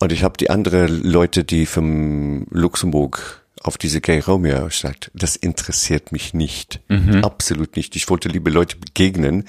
Und 0.00 0.12
ich 0.12 0.24
habe 0.24 0.36
die 0.38 0.50
anderen 0.50 1.02
Leute, 1.02 1.44
die 1.44 1.66
vom 1.66 2.46
Luxemburg 2.50 3.44
auf 3.62 3.76
diese 3.76 4.00
Gay 4.00 4.20
Romeo 4.20 4.64
gesagt, 4.66 5.10
das 5.14 5.36
interessiert 5.36 6.10
mich 6.10 6.32
nicht. 6.32 6.80
Absolut 7.22 7.76
nicht. 7.76 7.94
Ich 7.94 8.08
wollte 8.08 8.30
liebe 8.30 8.50
Leute 8.50 8.76
begegnen 8.78 9.44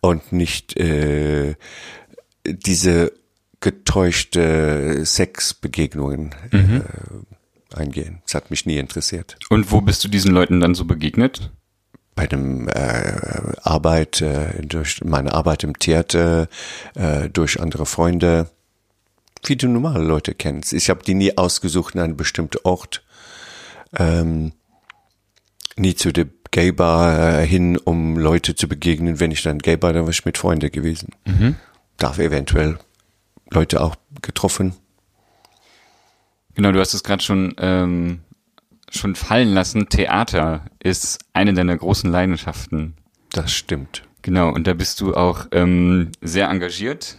und 0.00 0.32
nicht 0.32 0.76
äh, 0.78 1.56
diese 2.46 3.12
getäuschte 3.58 5.04
Sexbegegnungen 5.04 6.34
äh, 6.52 7.76
eingehen. 7.76 8.22
Das 8.24 8.36
hat 8.36 8.50
mich 8.50 8.66
nie 8.66 8.78
interessiert. 8.78 9.36
Und 9.48 9.72
wo 9.72 9.80
bist 9.80 10.04
du 10.04 10.08
diesen 10.08 10.30
Leuten 10.30 10.60
dann 10.60 10.76
so 10.76 10.84
begegnet? 10.84 11.50
Bei 12.14 12.28
dem 12.28 12.68
äh, 12.68 13.12
Arbeit, 13.62 14.20
äh, 14.20 14.64
durch 14.64 15.02
meine 15.04 15.32
Arbeit 15.32 15.64
im 15.64 15.78
Theater, 15.78 16.48
äh, 16.94 17.28
durch 17.28 17.60
andere 17.60 17.86
Freunde, 17.86 18.48
wie 19.44 19.56
du 19.56 19.68
normale 19.68 20.04
Leute 20.04 20.34
kennst. 20.34 20.72
Ich 20.72 20.90
habe 20.90 21.02
die 21.02 21.14
nie 21.14 21.36
ausgesucht 21.36 21.94
in 21.94 22.00
einen 22.00 22.16
bestimmten 22.16 22.58
Ort, 22.64 23.02
ähm, 23.98 24.52
nie 25.76 25.94
zu 25.94 26.12
der 26.12 26.26
Gay 26.50 26.72
Bar 26.72 27.40
äh, 27.40 27.46
hin, 27.46 27.76
um 27.76 28.16
Leute 28.16 28.54
zu 28.54 28.68
begegnen. 28.68 29.20
Wenn 29.20 29.30
ich 29.30 29.42
dann 29.42 29.58
Gay 29.58 29.76
Bar, 29.76 29.92
dann 29.92 30.02
war 30.02 30.10
ich 30.10 30.24
mit 30.24 30.38
Freunden 30.38 30.70
gewesen. 30.70 31.10
Darf 31.96 32.18
eventuell 32.18 32.78
Leute 33.50 33.80
auch 33.80 33.96
getroffen. 34.22 34.74
Genau, 36.54 36.72
du 36.72 36.80
hast 36.80 36.94
es 36.94 37.02
gerade 37.02 37.22
schon, 37.22 37.54
ähm, 37.58 38.20
schon 38.90 39.14
fallen 39.14 39.54
lassen. 39.54 39.88
Theater 39.88 40.66
ist 40.80 41.20
eine 41.32 41.54
deiner 41.54 41.76
großen 41.76 42.10
Leidenschaften. 42.10 42.94
Das 43.32 43.52
stimmt. 43.52 44.02
Genau, 44.22 44.50
und 44.52 44.66
da 44.66 44.74
bist 44.74 45.00
du 45.00 45.14
auch 45.14 45.46
ähm, 45.52 46.10
sehr 46.20 46.48
engagiert. 46.48 47.16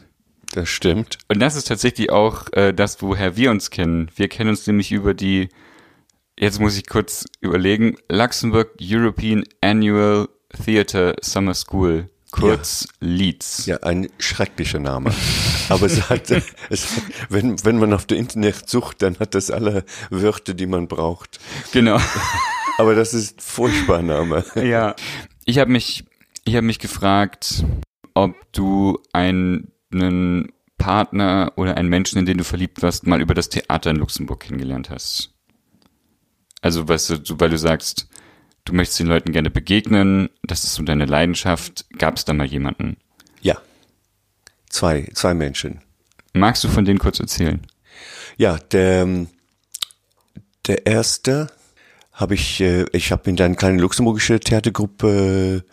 Das 0.54 0.70
stimmt. 0.70 1.18
Und 1.30 1.40
das 1.40 1.56
ist 1.56 1.68
tatsächlich 1.68 2.12
auch 2.12 2.52
äh, 2.54 2.74
das, 2.74 3.02
woher 3.02 3.38
wir 3.38 3.52
uns 3.52 3.70
kennen. 3.70 4.10
Wir 4.16 4.28
kennen 4.28 4.50
uns 4.50 4.68
nämlich 4.68 4.92
über 4.92 5.14
die, 5.14 5.50
jetzt 6.38 6.60
muss 6.60 6.78
ich 6.78 6.88
kurz 6.88 7.26
überlegen, 7.40 7.98
Luxembourg 8.10 8.70
European 8.82 9.44
Annual 9.62 10.28
Theatre 10.66 11.16
Summer 11.22 11.54
School, 11.54 12.10
kurz 12.32 12.88
Leeds. 13.00 13.66
Ja, 13.66 13.78
ein 13.78 14.10
schrecklicher 14.20 14.80
Name. 14.80 15.14
Aber 15.70 15.86
es 15.86 16.10
hat, 16.10 16.32
es 16.70 16.96
hat 16.96 17.04
wenn, 17.30 17.64
wenn 17.64 17.78
man 17.78 17.94
auf 17.94 18.06
der 18.06 18.18
Internet 18.18 18.70
sucht, 18.70 19.02
dann 19.02 19.20
hat 19.20 19.36
das 19.36 19.52
alle 19.52 19.86
Wörter, 20.10 20.54
die 20.54 20.68
man 20.68 20.88
braucht. 20.88 21.40
Genau. 21.72 22.00
Aber 22.78 22.96
das 22.96 23.14
ist 23.14 23.38
ein 23.38 23.42
furchtbarer 23.42 24.02
Name. 24.02 24.46
Ja. 24.56 24.96
Ich 25.46 25.60
habe 25.60 25.72
mich, 25.72 26.06
ich 26.46 26.56
habe 26.56 26.66
mich 26.66 26.80
gefragt, 26.80 27.64
ob 28.14 28.36
du 28.54 29.00
einen 29.94 30.52
Partner 30.78 31.54
oder 31.58 31.78
einen 31.78 31.90
Menschen, 31.90 32.18
in 32.20 32.26
den 32.26 32.38
du 32.38 32.44
verliebt 32.44 32.82
warst, 32.82 33.06
mal 33.06 33.22
über 33.22 33.34
das 33.34 33.50
Theater 33.50 33.92
in 33.92 33.98
Luxemburg 33.98 34.42
kennengelernt 34.42 34.90
hast. 34.90 35.32
Also, 36.62 36.88
weißt 36.88 37.30
du, 37.30 37.40
weil 37.40 37.50
du 37.50 37.58
sagst, 37.58 38.08
du 38.66 38.74
möchtest 38.74 39.00
den 39.00 39.08
Leuten 39.08 39.32
gerne 39.32 39.50
begegnen, 39.50 40.30
das 40.44 40.64
ist 40.64 40.76
so 40.76 40.84
deine 40.84 41.06
Leidenschaft. 41.06 41.86
Gab 41.98 42.18
es 42.18 42.26
da 42.26 42.34
mal 42.34 42.48
jemanden? 42.48 42.98
Ja. 43.42 43.58
Zwei, 44.70 45.10
zwei 45.14 45.34
Menschen. 45.34 45.82
Magst 46.34 46.64
du 46.64 46.68
von 46.68 46.86
denen 46.86 47.00
kurz 47.00 47.20
erzählen? 47.20 47.62
Ja, 48.38 48.58
der, 48.58 49.04
ähm, 49.04 49.28
der 50.68 50.86
erste 50.86 51.48
habe 52.14 52.36
ich, 52.36 52.62
äh, 52.62 52.86
ich 52.92 53.12
habe 53.12 53.30
in 53.30 53.40
einer 53.40 53.56
kleinen 53.56 53.80
luxemburgische 53.80 54.40
Theatergruppe 54.40 55.66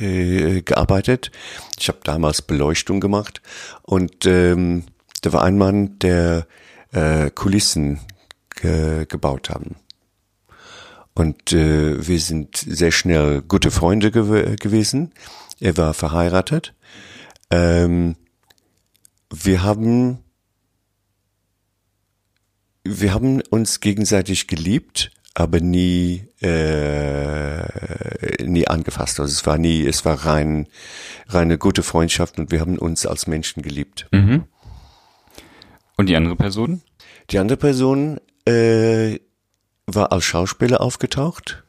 äh, 0.00 0.62
gearbeitet. 0.62 1.30
Ich 1.78 1.88
habe 1.88 1.98
damals 2.04 2.42
Beleuchtung 2.42 3.00
gemacht 3.00 3.40
und 3.82 4.26
ähm, 4.26 4.84
da 5.22 5.32
war 5.32 5.42
ein 5.42 5.58
Mann, 5.58 5.98
der 5.98 6.46
äh, 6.92 7.30
Kulissen 7.30 8.00
ge 8.50 9.06
gebaut 9.06 9.50
haben. 9.50 9.76
Und 11.14 11.52
äh, 11.52 12.06
wir 12.06 12.20
sind 12.20 12.56
sehr 12.56 12.90
schnell 12.90 13.42
gute 13.42 13.70
Freunde 13.70 14.10
gew 14.10 14.56
gewesen. 14.56 15.12
Er 15.60 15.76
war 15.76 15.94
verheiratet. 15.94 16.74
Ähm, 17.50 18.16
wir 19.30 19.62
haben 19.62 20.18
wir 22.84 23.14
haben 23.14 23.40
uns 23.48 23.80
gegenseitig 23.80 24.46
geliebt, 24.46 25.10
aber 25.34 25.60
nie 25.60 26.26
äh, 26.40 27.64
nie 28.44 28.68
angefasst. 28.68 29.20
Also 29.20 29.32
es 29.32 29.44
war 29.46 29.58
nie, 29.58 29.84
es 29.84 30.04
war 30.04 30.24
rein 30.26 30.68
reine 31.28 31.58
gute 31.58 31.82
Freundschaft 31.82 32.38
und 32.38 32.50
wir 32.50 32.60
haben 32.60 32.78
uns 32.78 33.04
als 33.06 33.26
Menschen 33.26 33.62
geliebt. 33.62 34.06
Mhm. 34.12 34.44
Und 35.96 36.06
die 36.08 36.16
andere 36.16 36.36
Person? 36.36 36.82
Die 37.30 37.38
andere 37.38 37.56
Person 37.56 38.20
äh, 38.46 39.18
war 39.86 40.12
als 40.12 40.24
Schauspieler 40.24 40.80
aufgetaucht 40.80 41.64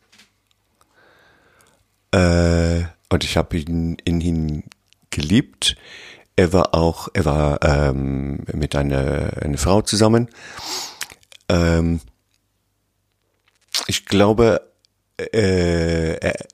äh, 2.16 2.84
und 3.10 3.24
ich 3.24 3.38
habe 3.38 3.58
ihn 3.58 3.98
in 4.04 4.22
ihn 4.22 4.64
geliebt. 5.10 5.76
Er 6.38 6.54
war 6.54 6.74
auch, 6.74 7.10
er 7.14 7.26
war 7.26 7.64
ähm, 7.64 8.44
mit 8.54 8.76
einer, 8.76 9.42
einer 9.42 9.58
Frau 9.58 9.82
zusammen. 9.82 10.30
Ähm, 11.50 12.02
ich 13.88 14.06
glaube, 14.06 14.62
äh, 15.18 16.18
er, 16.18 16.46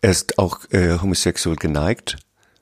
er 0.00 0.10
ist 0.10 0.38
auch 0.38 0.60
äh, 0.70 0.98
homosexuell 0.98 1.56
geneigt, 1.56 2.16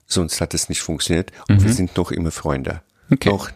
sonst 0.06 0.40
hat 0.40 0.54
es 0.54 0.68
nicht 0.68 0.82
funktioniert. 0.82 1.32
Und 1.48 1.62
wir 1.62 1.72
sind 1.72 1.96
noch 1.96 2.10
immer 2.10 2.30
Freunde. 2.30 2.82
Okay. 3.10 3.30
Noch, 3.30 3.50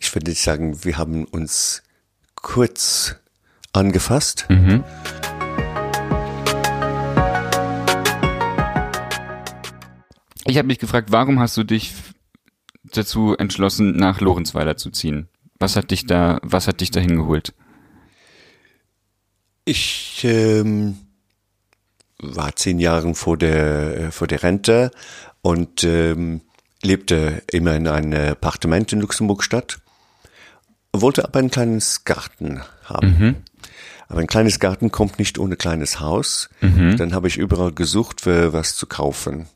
ich 0.00 0.14
würde 0.14 0.32
sagen, 0.32 0.84
wir 0.84 0.98
haben 0.98 1.24
uns 1.24 1.82
kurz 2.36 3.16
angefasst. 3.72 4.46
Ich 10.46 10.58
habe 10.58 10.66
mich 10.66 10.78
gefragt, 10.78 11.10
warum 11.10 11.40
hast 11.40 11.56
du 11.56 11.64
dich 11.64 11.92
dazu 12.84 13.34
entschlossen, 13.36 13.96
nach 13.96 14.20
Lorenzweiler 14.20 14.76
zu 14.76 14.90
ziehen? 14.90 15.28
Was 15.58 15.76
hat 15.76 15.90
dich 15.90 16.06
da, 16.06 16.38
was 16.42 16.68
hat 16.68 16.80
dich 16.80 16.90
da 16.90 17.00
hingeholt? 17.00 17.54
Ich 19.64 20.20
ähm, 20.24 20.98
war 22.18 22.54
zehn 22.56 22.78
Jahre 22.78 23.14
vor 23.14 23.36
der, 23.36 23.96
äh, 23.96 24.10
vor 24.10 24.26
der 24.26 24.42
Rente 24.42 24.90
und 25.42 25.84
ähm, 25.84 26.42
lebte 26.82 27.42
immer 27.50 27.74
in 27.74 27.88
einem 27.88 28.32
Appartement 28.32 28.92
in 28.92 29.00
Luxemburg-Stadt, 29.00 29.78
wollte 30.92 31.24
aber 31.24 31.38
ein 31.38 31.50
kleines 31.50 32.04
Garten 32.04 32.62
haben. 32.84 33.18
Mhm. 33.18 33.36
Aber 34.08 34.20
ein 34.20 34.26
kleines 34.26 34.60
Garten 34.60 34.92
kommt 34.92 35.18
nicht 35.18 35.38
ohne 35.38 35.56
kleines 35.56 35.98
Haus. 35.98 36.50
Mhm. 36.60 36.96
Dann 36.98 37.14
habe 37.14 37.26
ich 37.26 37.38
überall 37.38 37.72
gesucht, 37.72 38.20
für 38.20 38.52
was 38.52 38.76
zu 38.76 38.86
kaufen. 38.86 39.48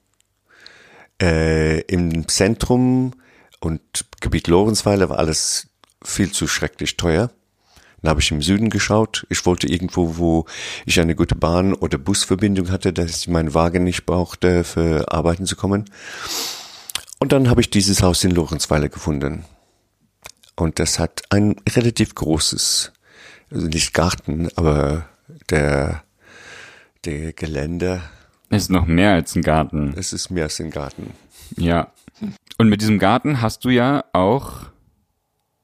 Äh, 1.21 1.81
Im 1.83 2.27
Zentrum 2.29 3.13
und 3.61 3.83
Gebiet 4.21 4.49
Lorenzweiler 4.49 5.11
war 5.11 5.19
alles 5.19 5.69
viel 6.03 6.33
zu 6.33 6.47
schrecklich 6.47 6.97
teuer. 6.97 7.31
Dann 8.03 8.11
habe 8.11 8.21
ich 8.21 8.31
im 8.31 8.43
Süden 8.43 8.71
geschaut. 8.71 9.27
Ich 9.29 9.45
wollte 9.45 9.67
irgendwo, 9.67 10.17
wo 10.19 10.45
ich 10.87 11.01
eine 11.01 11.15
gute 11.15 11.35
Bahn- 11.35 11.75
oder 11.75 11.99
Busverbindung 11.99 12.71
hatte, 12.71 12.93
dass 12.93 13.21
ich 13.21 13.29
meinen 13.29 13.55
Wagen 13.55 13.85
nicht 13.85 14.07
brauchte, 14.07 14.65
für 14.65 15.11
arbeiten 15.13 15.47
zu 15.47 15.57
kommen. 15.57 15.87
Und 17.19 17.33
dann 17.33 17.51
habe 17.51 17.61
ich 17.61 17.71
dieses 17.71 18.03
Haus 18.03 18.23
in 18.23 18.31
Lorenzweiler 18.31 18.89
gefunden. 18.89 19.45
Und 20.55 20.79
das 20.79 20.99
hat 20.99 21.23
ein 21.31 21.57
relativ 21.69 22.15
großes, 22.15 22.93
also 23.51 23.67
nicht 23.67 23.95
Garten, 23.95 24.49
aber 24.57 25.09
der, 25.51 26.03
der 27.05 27.33
Gelände. 27.33 28.03
Ist 28.51 28.71
noch 28.71 28.87
mehr 28.87 29.13
als 29.13 29.35
ein 29.35 29.43
Garten. 29.43 29.95
Es 29.97 30.13
ist 30.13 30.31
mehr 30.31 30.45
als 30.45 30.61
ein 30.61 30.71
Garten. 30.71 31.13
Ja. 31.57 31.93
Und 32.57 32.69
mit 32.69 32.81
diesem 32.81 32.99
Garten 32.99 33.41
hast 33.41 33.65
du 33.65 33.71
ja 33.71 34.05
auch 34.13 34.67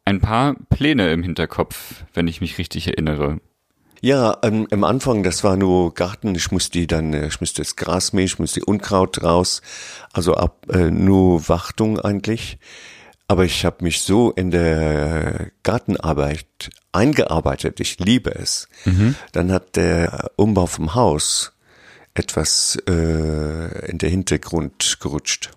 ein 0.05 0.21
paar 0.21 0.55
Pläne 0.71 1.12
im 1.12 1.23
Hinterkopf, 1.23 2.05
wenn 2.12 2.29
ich 2.29 2.40
mich 2.40 2.59
richtig 2.59 2.88
erinnere. 2.88 3.40
Ja, 4.01 4.37
ähm, 4.43 4.69
am 4.71 4.85
Anfang, 4.85 5.23
das 5.23 5.45
war 5.45 5.57
nur 5.57 5.95
Garten. 5.95 6.35
Ich 6.35 6.53
musste 6.53 6.79
die 6.79 6.87
dann, 6.87 7.14
äh, 7.14 7.27
ich 7.29 7.40
musste 7.40 7.62
das 7.62 7.75
Gras 7.75 8.12
mähen, 8.12 8.27
ich 8.27 8.38
musste 8.38 8.62
Unkraut 8.64 9.23
raus. 9.23 9.62
Also 10.12 10.35
ab 10.35 10.67
äh, 10.71 10.90
nur 10.90 11.49
Wartung 11.49 11.99
eigentlich. 11.99 12.59
Aber 13.29 13.47
ich 13.47 13.64
habe 13.64 13.83
mich 13.83 14.03
so 14.03 14.31
in 14.31 14.51
der 14.51 15.51
Gartenarbeit 15.62 16.71
eingearbeitet. 16.93 17.81
Ich 17.81 17.99
liebe 17.99 18.35
es. 18.35 18.69
Mhm. 18.85 19.14
Dann 19.33 19.51
hat 19.51 19.77
der 19.77 20.31
Umbau 20.37 20.67
vom 20.67 20.95
Haus 20.95 21.53
etwas 22.12 22.77
äh, 22.87 23.90
in 23.90 23.97
der 23.97 24.11
Hintergrund 24.11 24.99
gerutscht 25.01 25.51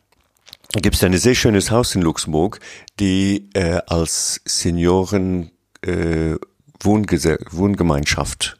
gibt 0.73 0.95
es 0.95 1.03
ein 1.03 1.17
sehr 1.17 1.35
schönes 1.35 1.71
Haus 1.71 1.95
in 1.95 2.01
Luxemburg, 2.01 2.59
die 2.99 3.49
äh, 3.53 3.79
als 3.87 4.41
Senioren 4.45 5.51
äh, 5.81 6.35
Wohngese 6.79 7.39
Wohngemeinschaft 7.51 8.57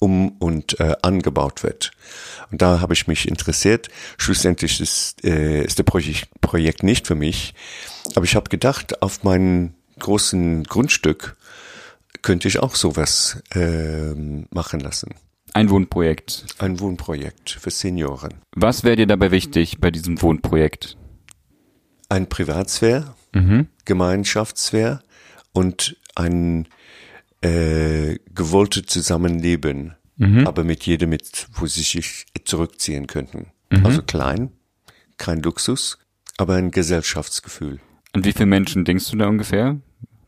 um 0.00 0.36
und 0.38 0.78
äh, 0.80 0.96
angebaut 1.02 1.62
wird. 1.62 1.92
Und 2.50 2.60
da 2.60 2.80
habe 2.80 2.92
ich 2.92 3.06
mich 3.06 3.28
interessiert. 3.28 3.88
Schlussendlich 4.18 4.80
ist, 4.80 5.24
äh, 5.24 5.64
ist 5.64 5.78
der 5.78 5.84
Projekt, 5.84 6.28
Projekt 6.40 6.82
nicht 6.82 7.06
für 7.06 7.14
mich. 7.14 7.54
Aber 8.14 8.24
ich 8.24 8.34
habe 8.34 8.50
gedacht, 8.50 9.02
auf 9.02 9.22
meinem 9.22 9.74
großen 9.98 10.64
Grundstück 10.64 11.36
könnte 12.22 12.48
ich 12.48 12.58
auch 12.58 12.74
sowas 12.74 13.42
äh, 13.54 14.14
machen 14.50 14.80
lassen. 14.80 15.14
Ein 15.54 15.70
Wohnprojekt. 15.70 16.46
Ein 16.58 16.80
Wohnprojekt 16.80 17.50
für 17.50 17.70
Senioren. 17.70 18.34
Was 18.56 18.82
wäre 18.82 18.96
dir 18.96 19.06
dabei 19.06 19.30
wichtig 19.30 19.78
bei 19.78 19.92
diesem 19.92 20.20
Wohnprojekt? 20.20 20.96
Ein 22.08 22.28
Privatsphäre, 22.28 23.14
mhm. 23.32 23.68
Gemeinschaftssphäre 23.84 25.00
und 25.52 25.96
ein 26.16 26.66
äh, 27.40 28.18
gewolltes 28.34 28.86
Zusammenleben, 28.86 29.94
mhm. 30.16 30.44
aber 30.44 30.64
mit 30.64 30.84
jedem, 30.86 31.10
mit, 31.10 31.46
wo 31.52 31.66
sie 31.66 31.82
sich 31.82 32.26
zurückziehen 32.44 33.06
könnten. 33.06 33.52
Mhm. 33.70 33.86
Also 33.86 34.02
klein, 34.02 34.50
kein 35.18 35.40
Luxus, 35.40 35.98
aber 36.36 36.54
ein 36.54 36.72
Gesellschaftsgefühl. 36.72 37.78
Und 38.12 38.24
wie 38.24 38.32
viele 38.32 38.46
Menschen 38.46 38.84
denkst 38.84 39.08
du 39.08 39.18
da 39.18 39.28
ungefähr? 39.28 39.78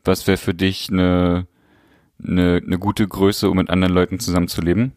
Was 0.05 0.25
wäre 0.25 0.37
für 0.37 0.53
dich 0.53 0.87
eine, 0.89 1.47
eine, 2.25 2.61
eine 2.65 2.79
gute 2.79 3.05
Größe, 3.05 3.49
um 3.49 3.57
mit 3.57 3.69
anderen 3.69 3.93
Leuten 3.93 4.19
zusammenzuleben? 4.19 4.93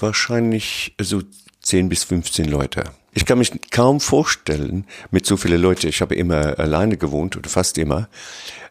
Wahrscheinlich 0.00 0.94
so 1.00 1.22
10 1.62 1.88
bis 1.88 2.04
15 2.04 2.46
Leute. 2.46 2.84
Ich 3.12 3.26
kann 3.26 3.38
mich 3.38 3.52
kaum 3.70 4.00
vorstellen, 4.00 4.86
mit 5.10 5.26
so 5.26 5.36
vielen 5.36 5.60
Leuten, 5.60 5.88
ich 5.88 6.00
habe 6.00 6.14
immer 6.14 6.58
alleine 6.58 6.96
gewohnt 6.96 7.36
oder 7.36 7.50
fast 7.50 7.76
immer, 7.76 8.08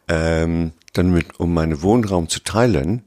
ähm, 0.08 0.72
dann 0.94 1.12
mit, 1.12 1.40
um 1.40 1.54
meinen 1.54 1.82
Wohnraum 1.82 2.30
zu 2.30 2.40
teilen, 2.40 3.04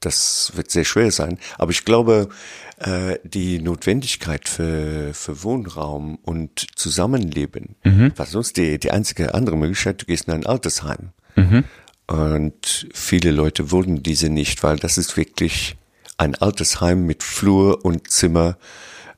das 0.00 0.52
wird 0.54 0.70
sehr 0.70 0.84
schwer 0.84 1.12
sein. 1.12 1.38
Aber 1.58 1.70
ich 1.70 1.84
glaube, 1.84 2.30
äh, 2.78 3.18
die 3.22 3.60
Notwendigkeit 3.60 4.48
für, 4.48 5.12
für 5.12 5.42
Wohnraum 5.42 6.16
und 6.22 6.66
Zusammenleben, 6.74 7.76
mhm. 7.84 8.12
was 8.16 8.32
sonst 8.32 8.56
die, 8.56 8.78
die 8.78 8.90
einzige 8.90 9.34
andere 9.34 9.56
Möglichkeit, 9.56 10.02
du 10.02 10.06
gehst 10.06 10.26
in 10.26 10.34
ein 10.34 10.46
Altersheim. 10.46 11.10
Mhm. 11.36 11.64
Und 12.06 12.88
viele 12.92 13.30
Leute 13.30 13.70
wollen 13.70 14.02
diese 14.02 14.30
nicht, 14.30 14.62
weil 14.62 14.78
das 14.78 14.98
ist 14.98 15.16
wirklich 15.16 15.76
ein 16.20 16.34
altes 16.34 16.80
Heim 16.82 17.06
mit 17.06 17.22
Flur 17.22 17.84
und 17.84 18.10
Zimmer 18.10 18.58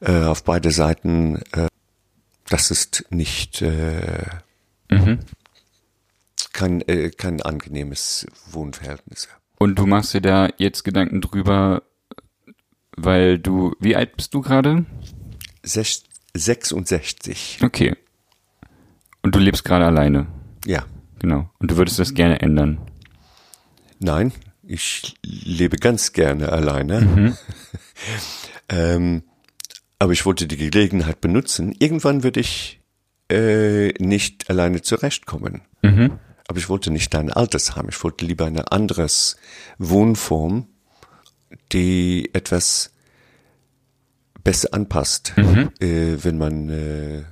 äh, 0.00 0.22
auf 0.22 0.44
beide 0.44 0.70
Seiten. 0.70 1.42
Äh, 1.52 1.66
das 2.48 2.70
ist 2.70 3.06
nicht 3.10 3.60
äh, 3.60 4.26
mhm. 4.88 5.18
kein, 6.52 6.80
äh, 6.82 7.10
kein 7.10 7.42
angenehmes 7.42 8.26
Wohnverhältnis. 8.50 9.28
Und 9.58 9.80
du 9.80 9.86
machst 9.86 10.14
dir 10.14 10.20
da 10.20 10.48
jetzt 10.58 10.84
Gedanken 10.84 11.20
drüber, 11.20 11.82
weil 12.96 13.40
du, 13.40 13.74
wie 13.80 13.96
alt 13.96 14.16
bist 14.16 14.32
du 14.34 14.40
gerade? 14.40 14.84
66. 15.64 17.58
Okay. 17.62 17.96
Und 19.22 19.34
du 19.34 19.40
lebst 19.40 19.64
gerade 19.64 19.86
alleine? 19.86 20.28
Ja. 20.66 20.84
Genau. 21.18 21.50
Und 21.58 21.70
du 21.70 21.76
würdest 21.76 21.98
das 21.98 22.14
gerne 22.14 22.40
ändern? 22.40 22.78
Nein, 24.00 24.32
ich 24.62 25.14
lebe 25.22 25.76
ganz 25.76 26.12
gerne 26.12 26.50
alleine. 26.50 27.00
Mhm. 27.00 27.36
ähm, 28.68 29.22
aber 29.98 30.12
ich 30.12 30.26
wollte 30.26 30.46
die 30.46 30.56
Gelegenheit 30.56 31.20
benutzen. 31.20 31.74
Irgendwann 31.78 32.22
würde 32.22 32.40
ich 32.40 32.80
äh, 33.30 33.92
nicht 34.02 34.50
alleine 34.50 34.82
zurechtkommen. 34.82 35.62
Mhm. 35.82 36.18
Aber 36.48 36.58
ich 36.58 36.68
wollte 36.68 36.90
nicht 36.90 37.14
ein 37.14 37.32
altes 37.32 37.76
haben. 37.76 37.88
Ich 37.88 38.02
wollte 38.02 38.24
lieber 38.24 38.46
eine 38.46 38.72
anderes 38.72 39.36
Wohnform, 39.78 40.66
die 41.72 42.30
etwas 42.34 42.92
besser 44.44 44.74
anpasst, 44.74 45.34
mhm. 45.36 45.70
äh, 45.80 46.24
wenn 46.24 46.36
man 46.36 46.68
äh, 46.68 47.22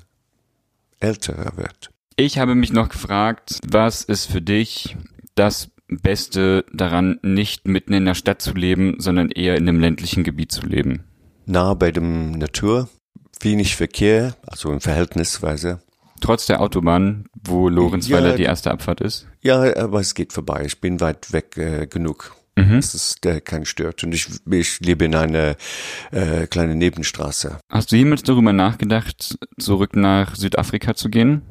älter 1.01 1.57
wird. 1.57 1.91
Ich 2.17 2.39
habe 2.39 2.55
mich 2.55 2.73
noch 2.73 2.89
gefragt, 2.89 3.59
was 3.67 4.05
ist 4.05 4.27
für 4.27 4.43
dich 4.43 4.97
das 5.35 5.71
Beste 6.03 6.65
daran, 6.73 7.19
nicht 7.23 7.67
mitten 7.67 7.93
in 7.93 8.05
der 8.05 8.15
Stadt 8.15 8.43
zu 8.43 8.55
leben, 8.55 8.97
sondern 8.99 9.31
eher 9.31 9.57
in 9.57 9.69
einem 9.69 9.81
ländlichen 9.81 10.25
Gebiet 10.25 10.53
zu 10.53 10.67
leben? 10.67 11.05
Nah 11.47 11.75
bei 11.75 11.91
dem 11.91 12.33
Natur, 12.33 12.89
wenig 13.41 13.77
Verkehr, 13.77 14.37
also 14.47 14.73
im 14.73 14.81
Verhältnisweise. 14.81 15.81
Trotz 16.21 16.47
der 16.47 16.61
Autobahn, 16.61 17.25
wo 17.43 17.69
Lorenzweiler 17.69 18.31
ja, 18.31 18.37
die 18.37 18.43
erste 18.43 18.71
Abfahrt 18.71 19.01
ist? 19.01 19.27
Ja, 19.41 19.77
aber 19.77 20.01
es 20.01 20.15
geht 20.15 20.33
vorbei. 20.33 20.65
Ich 20.67 20.81
bin 20.81 21.01
weit 21.01 21.33
weg 21.33 21.57
äh, 21.57 21.87
genug. 21.87 22.37
Mhm. 22.57 22.77
Das 22.77 22.95
ist 22.95 23.25
der 23.25 23.41
kein 23.41 23.65
stört. 23.65 24.05
Und 24.05 24.15
ich, 24.15 24.29
ich 24.51 24.81
lebe 24.81 25.05
in 25.07 25.15
einer 25.15 25.57
äh, 26.11 26.47
kleinen 26.47 26.79
Nebenstraße. 26.79 27.59
Hast 27.71 27.93
du 27.93 27.97
jemals 27.97 28.23
darüber 28.23 28.53
nachgedacht, 28.53 29.39
zurück 29.59 29.97
nach 29.97 30.37
Südafrika 30.37 30.95
zu 30.95 31.09
gehen? 31.09 31.43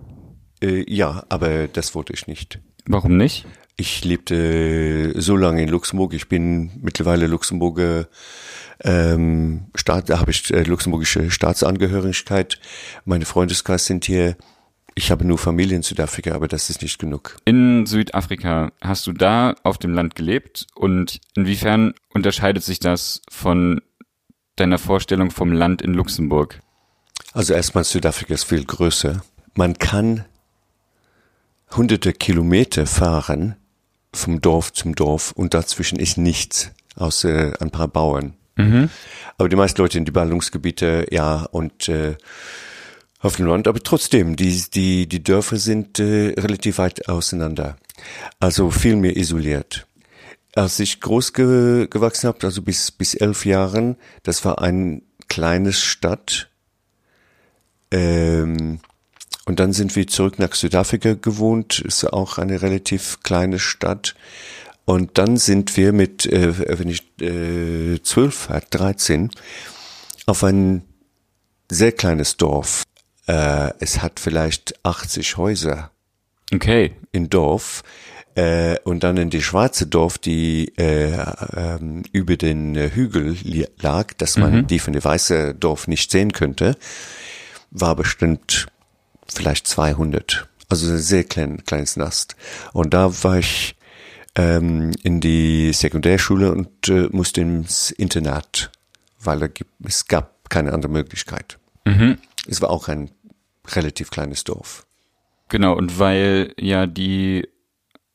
Äh, 0.61 0.83
ja, 0.87 1.23
aber 1.29 1.67
das 1.67 1.95
wollte 1.95 2.13
ich 2.13 2.27
nicht. 2.27 2.59
Warum 2.85 3.17
nicht? 3.17 3.45
Ich 3.79 4.03
lebte 4.03 5.13
so 5.21 5.37
lange 5.37 5.63
in 5.63 5.69
Luxemburg. 5.69 6.13
Ich 6.13 6.27
bin 6.27 6.69
mittlerweile 6.81 7.27
Luxemburger 7.27 8.09
ähm, 8.81 9.67
Staat, 9.73 10.09
da 10.09 10.19
habe 10.19 10.31
ich 10.31 10.53
äh, 10.53 10.63
luxemburgische 10.63 11.31
Staatsangehörigkeit. 11.31 12.59
Meine 13.05 13.23
Freundeskreis 13.23 13.85
sind 13.85 14.03
hier. 14.03 14.35
Ich 14.95 15.11
habe 15.11 15.23
nur 15.23 15.37
Familie 15.37 15.77
in 15.77 15.83
Südafrika, 15.83 16.33
aber 16.35 16.49
das 16.49 16.69
ist 16.69 16.81
nicht 16.81 16.99
genug. 16.99 17.37
In 17.45 17.85
Südafrika 17.85 18.73
hast 18.81 19.07
du 19.07 19.13
da 19.13 19.55
auf 19.63 19.77
dem 19.77 19.93
Land 19.93 20.13
gelebt 20.13 20.67
und 20.75 21.21
inwiefern 21.37 21.93
unterscheidet 22.13 22.65
sich 22.65 22.79
das 22.79 23.21
von 23.29 23.79
deiner 24.57 24.77
Vorstellung 24.77 25.31
vom 25.31 25.53
Land 25.53 25.81
in 25.81 25.93
Luxemburg? 25.93 26.59
Also 27.31 27.53
erstmal 27.53 27.85
Südafrika 27.85 28.33
ist 28.33 28.43
viel 28.43 28.65
größer. 28.65 29.21
Man 29.53 29.77
kann 29.77 30.25
hunderte 31.71 32.11
Kilometer 32.11 32.85
fahren 32.85 33.55
vom 34.13 34.41
Dorf 34.41 34.73
zum 34.73 34.95
Dorf 34.95 35.31
und 35.31 35.53
dazwischen 35.53 35.99
ist 35.99 36.17
nichts 36.17 36.71
außer 36.95 37.53
ein 37.61 37.71
paar 37.71 37.87
Bauern. 37.87 38.35
Mhm. 38.55 38.89
Aber 39.37 39.49
die 39.49 39.55
meisten 39.55 39.81
Leute 39.81 39.97
in 39.97 40.05
die 40.05 40.11
Ballungsgebiete, 40.11 41.07
ja, 41.11 41.43
und 41.43 41.87
äh, 41.89 42.17
Auf 43.21 43.35
dem 43.35 43.47
Land, 43.47 43.67
aber 43.67 43.81
trotzdem, 43.81 44.37
die, 44.37 44.63
die, 44.73 45.07
die 45.07 45.21
Dörfer 45.21 45.57
sind 45.57 45.99
äh, 45.99 46.33
relativ 46.37 46.77
weit 46.77 47.09
auseinander. 47.09 47.75
Also 48.39 48.71
viel 48.71 48.95
mehr 48.95 49.17
isoliert. 49.17 49.87
Als 50.55 50.79
ich 50.79 51.01
groß 51.01 51.33
ge 51.33 51.87
gewachsen 51.89 52.27
habe, 52.29 52.39
also 52.43 52.61
bis, 52.61 52.91
bis 52.91 53.15
elf 53.15 53.45
Jahren, 53.45 53.97
das 54.23 54.45
war 54.45 54.61
ein 54.61 55.01
kleines 55.27 55.81
Stadt. 55.81 56.49
Ähm, 57.91 58.79
und 59.49 59.59
dann 59.59 59.73
sind 59.73 59.95
wir 59.95 60.07
zurück 60.07 60.39
nach 60.39 60.53
Südafrika 60.53 61.15
gewohnt, 61.15 61.79
ist 61.79 62.05
auch 62.05 62.37
eine 62.37 62.61
relativ 62.61 63.19
kleine 63.23 63.59
Stadt. 63.59 64.15
Und 64.85 65.17
dann 65.17 65.37
sind 65.37 65.75
wir 65.75 65.91
mit, 65.91 66.25
äh, 66.25 66.79
wenn 66.79 66.87
ich 66.87 67.03
äh, 67.19 68.01
zwölf 68.01 68.49
war, 68.49 68.61
13, 68.61 69.29
auf 70.25 70.43
ein 70.43 70.83
sehr 71.69 71.91
kleines 71.91 72.37
Dorf 72.37 72.83
äh, 73.29 73.73
es 73.79 74.01
hat 74.01 74.19
vielleicht 74.19 74.83
80 74.83 75.37
Häuser 75.37 75.91
Okay. 76.51 76.93
im 77.11 77.29
Dorf. 77.29 77.83
Äh, 78.33 78.77
und 78.83 79.03
dann 79.03 79.17
in 79.17 79.29
die 79.29 79.43
schwarze 79.43 79.85
Dorf, 79.85 80.17
die 80.17 80.71
äh, 80.77 81.13
ähm, 81.55 82.03
über 82.11 82.37
den 82.37 82.75
Hügel 82.75 83.37
lag, 83.81 84.13
dass 84.13 84.37
man 84.37 84.65
die 84.67 84.79
von 84.79 84.93
der 84.93 85.03
weiße 85.03 85.53
Dorf 85.53 85.87
nicht 85.87 86.09
sehen 86.09 86.31
könnte, 86.33 86.75
war 87.71 87.95
bestimmt 87.95 88.67
vielleicht 89.31 89.67
200. 89.67 90.47
Also 90.69 90.91
ein 90.91 90.97
sehr 90.97 91.23
klein, 91.23 91.63
kleines 91.65 91.95
Nast. 91.97 92.35
Und 92.73 92.93
da 92.93 93.23
war 93.23 93.39
ich 93.39 93.75
ähm, 94.35 94.91
in 95.03 95.19
die 95.19 95.73
Sekundärschule 95.73 96.51
und 96.51 96.87
äh, 96.89 97.09
musste 97.11 97.41
ins 97.41 97.91
Internat, 97.91 98.71
weil 99.19 99.41
er, 99.43 99.49
es 99.83 100.07
gab 100.07 100.49
keine 100.49 100.73
andere 100.73 100.91
Möglichkeit. 100.91 101.57
Es 102.47 102.61
war 102.61 102.69
auch 102.69 102.87
ein 102.87 103.11
relativ 103.67 104.11
kleines 104.11 104.43
Dorf. 104.43 104.85
Genau, 105.49 105.75
und 105.75 105.97
weil 105.97 106.53
ja 106.59 106.85
die, 106.85 107.47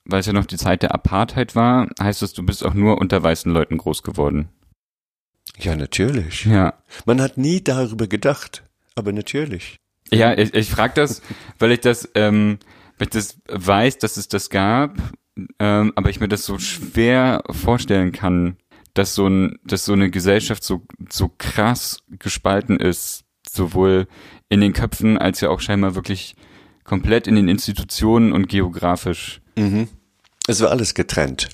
weil 0.05 0.21
es 0.21 0.27
ja 0.27 0.33
noch 0.33 0.47
die 0.47 0.57
Zeit 0.57 0.83
der 0.83 0.95
Apartheid 0.95 1.57
war, 1.57 1.89
heißt 2.01 2.23
das, 2.23 2.33
du 2.33 2.45
bist 2.45 2.65
auch 2.65 2.75
nur 2.75 2.99
unter 2.99 3.23
weißen 3.23 3.53
Leuten 3.53 3.79
groß 3.79 4.03
geworden. 4.03 4.49
Ja, 5.59 5.77
natürlich. 5.77 6.45
Ja. 6.45 6.75
Man 7.05 7.21
hat 7.21 7.37
nie 7.37 7.63
darüber 7.63 8.07
gedacht, 8.07 8.63
aber 8.95 9.13
natürlich. 9.13 9.77
Ja, 10.13 10.37
ich, 10.37 10.55
ich 10.55 10.71
frage 10.71 10.95
das, 10.95 11.23
weil 11.59 11.73
ich 11.73 11.81
das, 11.81 12.09
ähm, 12.15 12.59
weil 12.99 13.09
ich 13.09 13.13
das 13.13 13.41
weiß, 13.49 13.99
dass 13.99 14.17
es 14.17 14.29
das 14.29 14.51
gab, 14.51 14.97
ähm, 15.59 15.93
aber 15.97 16.11
ich 16.11 16.21
mir 16.21 16.29
das 16.29 16.45
so 16.45 16.59
schwer 16.59 17.43
vorstellen 17.51 18.13
kann, 18.13 18.57
dass 18.95 19.15
so 19.15 19.27
ein, 19.27 19.59
dass 19.65 19.85
so 19.85 19.93
eine 19.93 20.11
Gesellschaft 20.11 20.63
so 20.63 20.87
so 21.11 21.29
krass 21.37 21.99
gespalten 22.19 22.79
ist, 22.79 23.25
sowohl 23.51 24.07
in 24.49 24.61
den 24.61 24.73
Köpfen 24.73 25.19
als 25.19 25.41
ja 25.41 25.49
auch 25.51 25.61
scheinbar 25.61 25.95
wirklich 25.95 26.37
komplett 26.85 27.27
in 27.27 27.35
den 27.35 27.49
Institutionen 27.49 28.33
und 28.33 28.49
geografisch. 28.49 29.41
Es 30.47 30.61
war 30.61 30.71
alles 30.71 30.95
getrennt. 30.95 31.49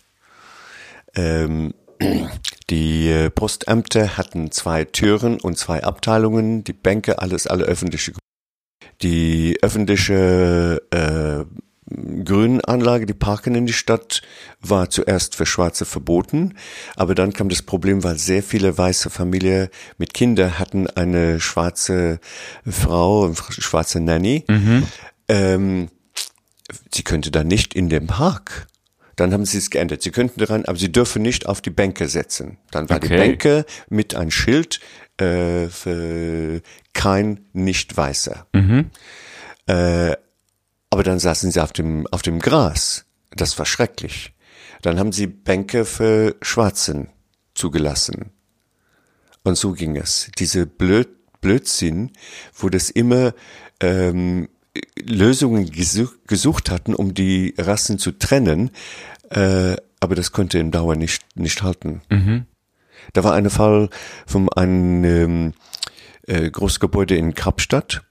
Ähm, 1.14 1.72
die 2.70 3.08
äh, 3.08 3.30
Postämter 3.30 4.16
hatten 4.16 4.50
zwei 4.50 4.84
Türen 4.84 5.40
und 5.40 5.58
zwei 5.58 5.82
Abteilungen, 5.84 6.64
die 6.64 6.72
Bänke, 6.72 7.20
alles, 7.20 7.46
alle 7.46 7.64
öffentliche. 7.64 8.12
Die 9.02 9.56
öffentliche 9.62 10.82
äh, 10.90 11.44
Grünanlage, 12.24 13.06
die 13.06 13.14
Parken 13.14 13.54
in 13.54 13.66
die 13.66 13.72
Stadt, 13.72 14.22
war 14.60 14.90
zuerst 14.90 15.34
für 15.34 15.46
Schwarze 15.46 15.84
verboten, 15.84 16.54
aber 16.94 17.14
dann 17.16 17.32
kam 17.32 17.48
das 17.48 17.62
Problem, 17.62 18.04
weil 18.04 18.16
sehr 18.16 18.42
viele 18.44 18.76
weiße 18.78 19.10
Familien 19.10 19.68
mit 19.98 20.14
Kindern 20.14 20.58
hatten 20.58 20.86
eine 20.86 21.40
schwarze 21.40 22.20
Frau, 22.64 23.26
eine 23.26 23.34
schwarze 23.34 24.00
Nanny. 24.00 24.44
Ähm, 25.28 25.88
sie 26.94 27.02
könnte 27.02 27.30
dann 27.30 27.48
nicht 27.48 27.74
in 27.74 27.88
den 27.88 28.06
Park. 28.06 28.68
Dann 29.16 29.32
haben 29.32 29.44
sie 29.44 29.58
es 29.58 29.70
geändert. 29.70 30.02
Sie 30.02 30.12
könnten 30.12 30.40
daran, 30.40 30.64
aber 30.64 30.78
sie 30.78 30.92
dürfen 30.92 31.22
nicht 31.22 31.46
auf 31.46 31.60
die 31.60 31.70
Bänke 31.70 32.08
setzen. 32.08 32.56
Dann 32.70 32.88
war 32.88 33.00
die 33.00 33.08
Okay. 33.08 33.16
Bänke 33.16 33.66
mit 33.88 34.14
ein 34.14 34.30
Schild 34.30 34.80
äh, 35.20 35.68
für 35.68 36.62
kein 36.92 37.46
Nicht-Weißer. 37.52 38.46
Äh, 39.66 40.16
aber 40.90 41.02
dann 41.02 41.18
saßen 41.18 41.50
sie 41.50 41.62
auf 41.62 41.72
dem, 41.72 42.06
auf 42.09 42.22
dem 42.22 42.40
Gras. 42.40 43.04
Das 43.30 43.59
war 43.59 43.66
schrecklich. 43.66 44.35
Dann 44.83 44.98
haben 44.98 45.12
sie 45.12 45.26
Bänke 45.26 45.85
für 45.85 46.37
Schwarzen 46.42 47.09
zugelassen. 47.54 48.30
Und 49.44 49.56
so 49.56 49.72
ging 49.72 49.96
es. 49.96 50.30
Diese 50.38 50.66
Blöd 50.66 51.09
Blödsinn, 51.40 52.11
wo 52.54 52.68
das 52.68 52.90
immer 52.90 53.35
ähm, 53.80 54.48
Lösungen 55.02 55.70
gesuch, 55.70 56.12
gesucht 56.26 56.70
hatten, 56.70 56.94
um 56.94 57.14
die 57.14 57.54
Rassen 57.59 57.98
zu 57.98 58.12
trennen, 58.12 58.70
äh, 59.30 59.76
aber 60.00 60.14
das 60.14 60.33
konnte 60.33 60.59
im 60.59 60.70
Dauer 60.70 60.96
nicht, 60.96 61.24
nicht 61.37 61.62
halten. 61.62 62.02
Da 63.12 63.24
war 63.24 63.34
ein 63.34 63.50
Fall 63.50 63.88
von 64.26 64.48
einem 64.50 65.04
ähm, 65.04 65.52
äh, 66.26 66.50
Großgebäude 66.50 67.16
in 67.16 67.34
Kapstadt, 67.34 68.02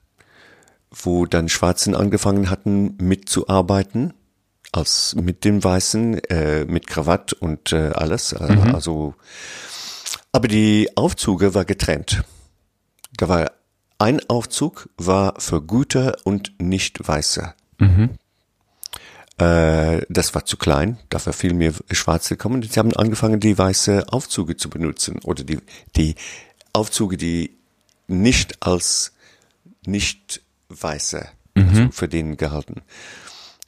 wo 0.92 1.26
dann 1.26 1.50
Schwarzen 1.50 1.96
angefangen 1.96 2.50
hatten 2.50 2.98
mitzuarbeiten, 3.02 4.14
als 4.72 5.16
mit 5.16 5.46
den 5.46 5.64
Weißen, 5.64 6.20
äh, 6.26 6.66
mit 6.66 6.88
Krawatt 6.88 7.34
und 7.34 7.72
äh, 7.74 7.92
alles. 7.94 8.34
Äh, 8.34 8.38
Also, 8.74 9.16
aber 10.32 10.48
die 10.48 10.90
Aufzüge 10.96 11.56
war 11.56 11.66
getrennt. 11.66 12.24
Da 13.18 13.30
war 13.30 13.52
ein 13.98 14.22
Aufzug 14.30 14.90
war 14.98 15.34
für 15.40 15.62
Güter 15.62 16.16
und 16.24 16.54
nicht 16.62 17.06
Weiße. 17.08 17.54
Äh, 19.40 20.02
das 20.10 20.36
war 20.36 20.46
zu 20.46 20.58
klein, 20.58 20.98
dafür 21.10 21.34
viel 21.34 21.54
mehr 21.54 21.74
Schwarze 21.92 22.36
gekommen. 22.36 22.62
Sie 22.62 22.80
haben 22.80 22.94
angefangen, 22.94 23.40
die 23.40 23.58
weiße 23.58 24.08
Aufzüge 24.12 24.58
zu 24.58 24.70
benutzen 24.70 25.20
oder 25.24 25.44
die, 25.44 25.60
die 25.96 26.16
Aufzüge, 26.74 27.18
die 27.18 27.58
nicht 28.08 28.62
als 28.62 29.14
nicht 29.86 30.42
weiße 30.70 31.28
also 31.56 31.92
für 31.92 32.08
den 32.08 32.38
gehalten. 32.38 32.82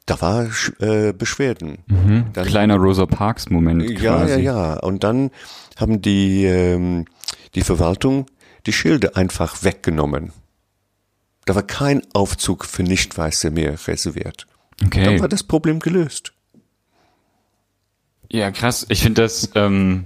Da 0.06 0.20
war 0.20 0.50
äh, 0.80 1.14
Beschwerden. 1.14 1.80
Dann, 2.34 2.46
Kleiner 2.46 2.76
Rosa 2.76 3.06
Parks 3.06 3.50
Moment 3.50 3.90
ja, 3.90 4.18
quasi. 4.18 4.42
ja, 4.42 4.74
ja. 4.74 4.80
Und 4.80 5.04
dann 5.04 5.32
haben 5.80 6.02
die, 6.02 6.44
ähm, 6.46 7.06
die 7.56 7.62
Verwaltung 7.62 8.26
die 8.66 8.74
Schilde 8.74 9.16
einfach 9.16 9.64
weggenommen. 9.64 10.34
Da 11.46 11.56
war 11.56 11.64
kein 11.64 12.02
Aufzug 12.14 12.66
für 12.66 12.84
Nicht-Weiße 12.84 13.52
mehr 13.52 13.76
reserviert. 13.88 14.48
Dann 14.82 14.88
Okay. 14.88 15.20
war 15.22 15.30
das 15.30 15.44
Problem 15.44 15.80
gelöst. 15.80 16.34
Ja, 18.32 18.52
krass. 18.52 18.86
Ich 18.90 19.02
finde 19.04 19.22
das 19.22 19.52
ähm, 19.56 20.06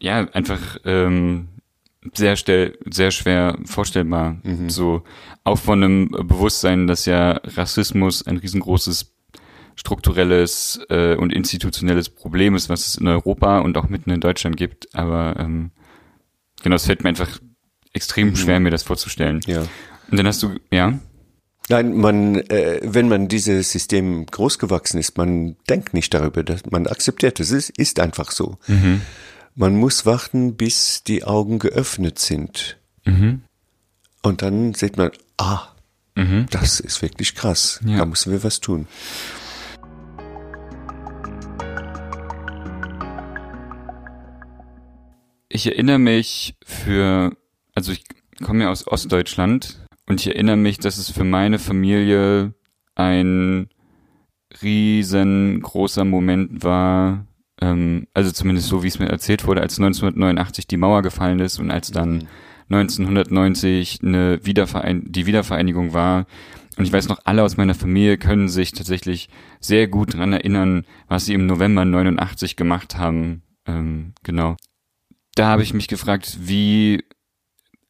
ja 0.00 0.28
einfach 0.32 0.78
ähm, 0.84 1.48
sehr 2.14 2.36
stell, 2.36 2.78
sehr 2.88 3.10
schwer 3.10 3.58
vorstellbar. 3.64 4.36
So 4.68 5.02
auch 5.44 5.58
von 5.58 5.82
einem 5.82 6.10
Bewusstsein, 6.10 6.86
dass 6.86 7.04
ja 7.04 7.40
Rassismus 7.44 8.24
ein 8.26 8.36
riesengroßes 8.36 9.12
strukturelles 9.74 10.80
äh, 10.88 11.16
und 11.16 11.32
institutionelles 11.32 12.08
Problem 12.08 12.54
ist, 12.54 12.68
was 12.68 12.86
es 12.88 12.96
in 12.96 13.08
Europa 13.08 13.58
und 13.58 13.76
auch 13.76 13.88
mitten 13.88 14.10
in 14.10 14.20
Deutschland 14.20 14.56
gibt. 14.56 14.94
Aber 14.94 15.34
ähm, 15.38 15.70
genau, 16.62 16.76
es 16.76 16.86
fällt 16.86 17.02
mir 17.02 17.10
einfach 17.10 17.40
extrem 17.92 18.36
schwer, 18.36 18.60
mir 18.60 18.70
das 18.70 18.84
vorzustellen. 18.84 19.40
Ja. 19.46 19.62
Und 20.10 20.16
dann 20.18 20.26
hast 20.26 20.42
du, 20.42 20.54
ja, 20.70 20.98
Nein, 21.68 21.96
man, 21.96 22.36
äh, 22.36 22.80
wenn 22.82 23.08
man 23.08 23.26
dieses 23.26 23.72
System 23.72 24.24
großgewachsen 24.26 25.00
ist, 25.00 25.18
man 25.18 25.56
denkt 25.68 25.94
nicht 25.94 26.14
darüber, 26.14 26.44
dass 26.44 26.64
man 26.66 26.86
akzeptiert 26.86 27.40
es. 27.40 27.50
Es 27.50 27.70
ist 27.70 27.98
einfach 27.98 28.30
so. 28.30 28.58
Man 29.54 29.76
muss 29.76 30.06
warten, 30.06 30.56
bis 30.56 31.02
die 31.02 31.24
Augen 31.24 31.58
geöffnet 31.58 32.18
sind. 32.20 32.78
Und 34.22 34.42
dann 34.42 34.74
sieht 34.74 34.96
man, 34.96 35.10
ah, 35.38 35.68
das 36.50 36.78
ist 36.80 37.02
wirklich 37.02 37.34
krass. 37.34 37.80
Ja. 37.84 37.98
Da 37.98 38.06
müssen 38.06 38.32
wir 38.32 38.44
was 38.44 38.60
tun. 38.60 38.86
Ich 45.48 45.66
erinnere 45.66 45.98
mich 45.98 46.54
für, 46.64 47.36
also 47.74 47.92
ich 47.92 48.04
komme 48.44 48.64
ja 48.64 48.70
aus 48.70 48.86
Ostdeutschland 48.86 49.85
und 50.08 50.20
ich 50.20 50.28
erinnere 50.28 50.56
mich, 50.56 50.78
dass 50.78 50.98
es 50.98 51.10
für 51.10 51.24
meine 51.24 51.58
Familie 51.58 52.54
ein 52.94 53.68
riesengroßer 54.62 56.04
Moment 56.04 56.62
war, 56.62 57.26
ähm, 57.60 58.06
also 58.14 58.30
zumindest 58.30 58.68
so, 58.68 58.82
wie 58.82 58.88
es 58.88 58.98
mir 58.98 59.08
erzählt 59.08 59.46
wurde, 59.46 59.60
als 59.62 59.78
1989 59.78 60.66
die 60.66 60.76
Mauer 60.76 61.02
gefallen 61.02 61.40
ist 61.40 61.58
und 61.58 61.70
als 61.70 61.90
dann 61.90 62.28
1990 62.70 64.00
eine 64.02 64.44
Wiederverein 64.44 65.04
die 65.06 65.26
Wiedervereinigung 65.26 65.92
war. 65.92 66.26
Und 66.76 66.84
ich 66.84 66.92
weiß 66.92 67.08
noch, 67.08 67.20
alle 67.24 67.42
aus 67.42 67.56
meiner 67.56 67.74
Familie 67.74 68.18
können 68.18 68.48
sich 68.48 68.72
tatsächlich 68.72 69.28
sehr 69.60 69.88
gut 69.88 70.14
dran 70.14 70.32
erinnern, 70.32 70.84
was 71.08 71.24
sie 71.24 71.34
im 71.34 71.46
November 71.46 71.84
89 71.84 72.56
gemacht 72.56 72.98
haben. 72.98 73.42
Ähm, 73.66 74.12
genau 74.22 74.56
da 75.36 75.48
habe 75.48 75.62
ich 75.62 75.74
mich 75.74 75.86
gefragt, 75.86 76.38
wie, 76.40 77.04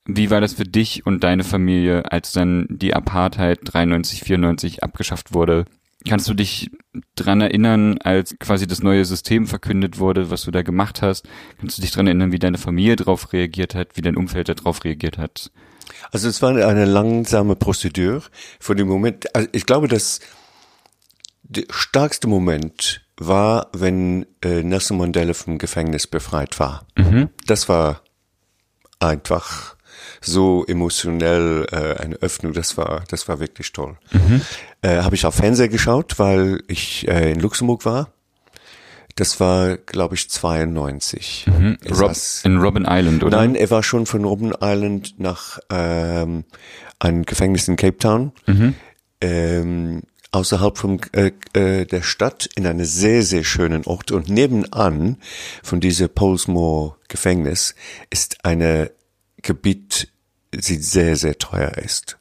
wie 0.06 0.30
war 0.30 0.40
das 0.40 0.54
für 0.54 0.64
dich 0.64 1.04
und 1.04 1.24
deine 1.24 1.44
Familie, 1.44 2.10
als 2.10 2.32
dann 2.32 2.66
die 2.70 2.94
Apartheid 2.94 3.60
93, 3.64 4.20
94 4.20 4.82
abgeschafft 4.82 5.34
wurde? 5.34 5.64
Kannst 6.08 6.28
du 6.28 6.34
dich 6.34 6.70
dran 7.16 7.40
erinnern, 7.40 7.98
als 7.98 8.36
quasi 8.38 8.66
das 8.66 8.82
neue 8.82 9.04
System 9.04 9.46
verkündet 9.46 9.98
wurde, 9.98 10.30
was 10.30 10.42
du 10.42 10.52
da 10.52 10.62
gemacht 10.62 11.02
hast? 11.02 11.28
Kannst 11.58 11.78
du 11.78 11.82
dich 11.82 11.90
dran 11.90 12.06
erinnern, 12.06 12.30
wie 12.30 12.38
deine 12.38 12.58
Familie 12.58 12.94
darauf 12.96 13.32
reagiert 13.32 13.74
hat, 13.74 13.96
wie 13.96 14.02
dein 14.02 14.16
Umfeld 14.16 14.48
darauf 14.48 14.84
reagiert 14.84 15.18
hat? 15.18 15.50
Also 16.12 16.28
es 16.28 16.42
war 16.42 16.50
eine 16.50 16.84
langsame 16.84 17.56
Prozedur 17.56 18.22
von 18.60 18.76
dem 18.76 18.86
Moment. 18.86 19.34
Also 19.34 19.48
ich 19.52 19.66
glaube, 19.66 19.88
dass 19.88 20.20
der 21.42 21.64
stärkste 21.70 22.28
Moment 22.28 23.02
war, 23.16 23.68
wenn 23.72 24.26
äh, 24.42 24.62
Nelson 24.62 24.98
Mandela 24.98 25.34
vom 25.34 25.58
Gefängnis 25.58 26.06
befreit 26.06 26.58
war. 26.60 26.86
Mhm. 26.96 27.30
Das 27.46 27.68
war 27.68 28.02
einfach 29.00 29.75
so 30.20 30.64
emotionell 30.66 31.66
äh, 31.70 32.02
eine 32.02 32.16
Öffnung. 32.16 32.52
Das 32.52 32.76
war, 32.76 33.04
das 33.08 33.28
war 33.28 33.40
wirklich 33.40 33.72
toll. 33.72 33.96
Mhm. 34.12 34.40
Äh, 34.82 35.02
Habe 35.02 35.14
ich 35.14 35.24
auf 35.26 35.34
Fernseher 35.34 35.68
geschaut, 35.68 36.18
weil 36.18 36.62
ich 36.68 37.06
äh, 37.08 37.32
in 37.32 37.40
Luxemburg 37.40 37.84
war. 37.84 38.10
Das 39.16 39.40
war, 39.40 39.78
glaube 39.78 40.14
ich, 40.14 40.28
92. 40.28 41.46
Mhm. 41.46 41.78
Rob, 41.90 42.12
in 42.44 42.58
Robben 42.58 42.86
Island, 42.86 43.24
oder? 43.24 43.38
Nein, 43.38 43.54
er 43.54 43.70
war 43.70 43.82
schon 43.82 44.04
von 44.04 44.24
Robben 44.24 44.52
Island 44.60 45.14
nach 45.18 45.58
ähm, 45.70 46.44
einem 46.98 47.24
Gefängnis 47.24 47.66
in 47.66 47.76
Cape 47.76 47.96
Town. 47.96 48.32
Mhm. 48.46 48.74
Ähm, 49.22 50.02
außerhalb 50.32 50.76
vom, 50.76 51.00
äh, 51.12 51.32
äh, 51.54 51.86
der 51.86 52.02
Stadt 52.02 52.48
in 52.56 52.66
einem 52.66 52.84
sehr, 52.84 53.22
sehr 53.22 53.42
schönen 53.42 53.84
Ort. 53.86 54.12
Und 54.12 54.28
nebenan 54.28 55.16
von 55.62 55.80
dieser 55.80 56.08
Polesmore 56.08 56.96
Gefängnis 57.08 57.74
ist 58.10 58.44
eine 58.44 58.90
Gebiet, 59.46 60.08
die 60.52 60.76
sehr, 60.76 61.16
sehr 61.16 61.38
teuer 61.38 61.78
ist. 61.78 62.18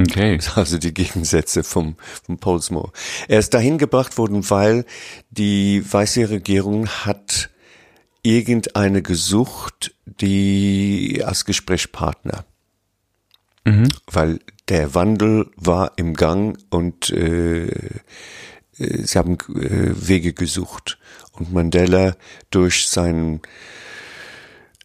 Okay. 0.00 0.38
Also 0.54 0.78
die 0.78 0.94
Gegensätze 0.94 1.64
vom, 1.64 1.96
vom 2.24 2.38
Polesmore. 2.38 2.92
Er 3.26 3.40
ist 3.40 3.52
dahin 3.52 3.78
gebracht 3.78 4.16
worden, 4.16 4.48
weil 4.48 4.84
die 5.30 5.82
weiße 5.90 6.30
Regierung 6.30 6.88
hat 6.88 7.50
irgendeine 8.22 9.02
gesucht, 9.02 9.94
die 10.04 11.22
als 11.24 11.44
Gesprächspartner. 11.44 12.44
Mhm. 13.64 13.88
Weil 14.06 14.38
der 14.68 14.94
Wandel 14.94 15.50
war 15.56 15.92
im 15.96 16.14
Gang 16.14 16.58
und 16.70 17.10
äh, 17.10 17.66
äh 17.66 17.96
sie 18.78 19.18
haben 19.18 19.38
äh, 19.54 20.08
Wege 20.08 20.32
gesucht. 20.32 20.98
Und 21.32 21.52
Mandela 21.52 22.16
durch 22.50 22.88
seinen 22.88 23.40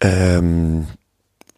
ähm, 0.01 0.87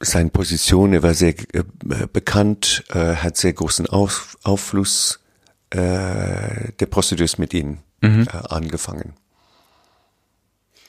seine 0.05 0.29
Position, 0.29 0.93
er 0.93 1.03
war 1.03 1.13
sehr 1.13 1.35
äh, 1.53 1.63
bekannt, 2.11 2.83
äh, 2.89 3.15
hat 3.15 3.37
sehr 3.37 3.53
großen 3.53 3.87
Auf, 3.87 4.37
Aufschluss 4.43 5.19
äh, 5.71 6.71
der 6.79 6.85
Prozedur 6.89 7.27
mit 7.37 7.53
ihm 7.53 7.79
mhm. 8.01 8.27
äh, 8.31 8.37
angefangen. 8.49 9.13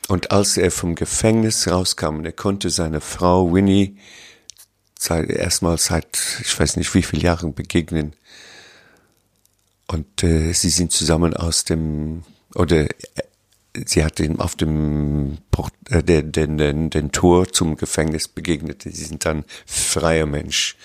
Und 0.08 0.30
als 0.30 0.56
er 0.56 0.70
vom 0.70 0.94
Gefängnis 0.94 1.66
rauskam, 1.66 2.24
er 2.24 2.32
konnte 2.32 2.70
seine 2.70 3.00
Frau 3.00 3.52
Winnie 3.52 3.96
seit, 4.98 5.30
erstmal 5.30 5.78
seit, 5.78 6.40
ich 6.40 6.58
weiß 6.58 6.76
nicht 6.76 6.94
wie 6.94 7.02
viele 7.02 7.22
Jahren 7.22 7.54
begegnen. 7.54 8.14
Und 9.88 10.22
äh, 10.22 10.52
sie 10.52 10.70
sind 10.70 10.92
zusammen 10.92 11.34
aus 11.34 11.64
dem, 11.64 12.22
oder 12.54 12.86
sie 13.84 14.04
hat 14.04 14.20
ihn 14.20 14.40
auf 14.40 14.56
dem 14.56 15.38
Port, 15.50 15.72
äh, 15.90 16.02
den, 16.02 16.32
den, 16.32 16.58
den, 16.58 16.90
den 16.90 17.12
Tor 17.12 17.48
zum 17.48 17.76
Gefängnis 17.76 18.28
begegnet. 18.28 18.82
Sie 18.82 18.90
sind 18.90 19.24
dann 19.24 19.44
freier 19.66 20.26
Mensch. 20.26 20.76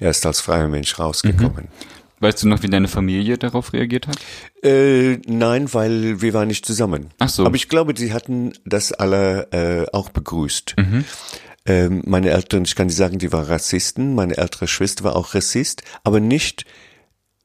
Er 0.00 0.10
ist 0.10 0.26
als 0.26 0.40
freier 0.40 0.68
Mensch 0.68 0.98
rausgekommen. 0.98 1.64
Mhm. 1.64 2.04
Weißt 2.20 2.42
du 2.42 2.48
noch, 2.48 2.62
wie 2.62 2.68
deine 2.68 2.88
Familie 2.88 3.36
darauf 3.38 3.72
reagiert 3.72 4.06
hat? 4.06 4.16
Äh, 4.62 5.18
nein, 5.26 5.72
weil 5.74 6.22
wir 6.22 6.32
waren 6.32 6.48
nicht 6.48 6.64
zusammen. 6.64 7.10
Ach 7.18 7.28
so. 7.28 7.44
Aber 7.44 7.56
ich 7.56 7.68
glaube, 7.68 7.92
sie 7.96 8.12
hatten 8.12 8.52
das 8.64 8.92
alle 8.92 9.48
äh, 9.52 9.86
auch 9.92 10.10
begrüßt. 10.10 10.76
Mhm. 10.78 11.04
Ähm, 11.66 12.02
meine 12.06 12.30
Eltern, 12.30 12.64
ich 12.64 12.76
kann 12.76 12.88
dir 12.88 12.94
sagen, 12.94 13.18
die 13.18 13.32
waren 13.32 13.44
Rassisten. 13.44 14.14
Meine 14.14 14.36
ältere 14.36 14.68
Schwester 14.68 15.04
war 15.04 15.16
auch 15.16 15.34
Rassist, 15.34 15.82
aber 16.02 16.20
nicht 16.20 16.64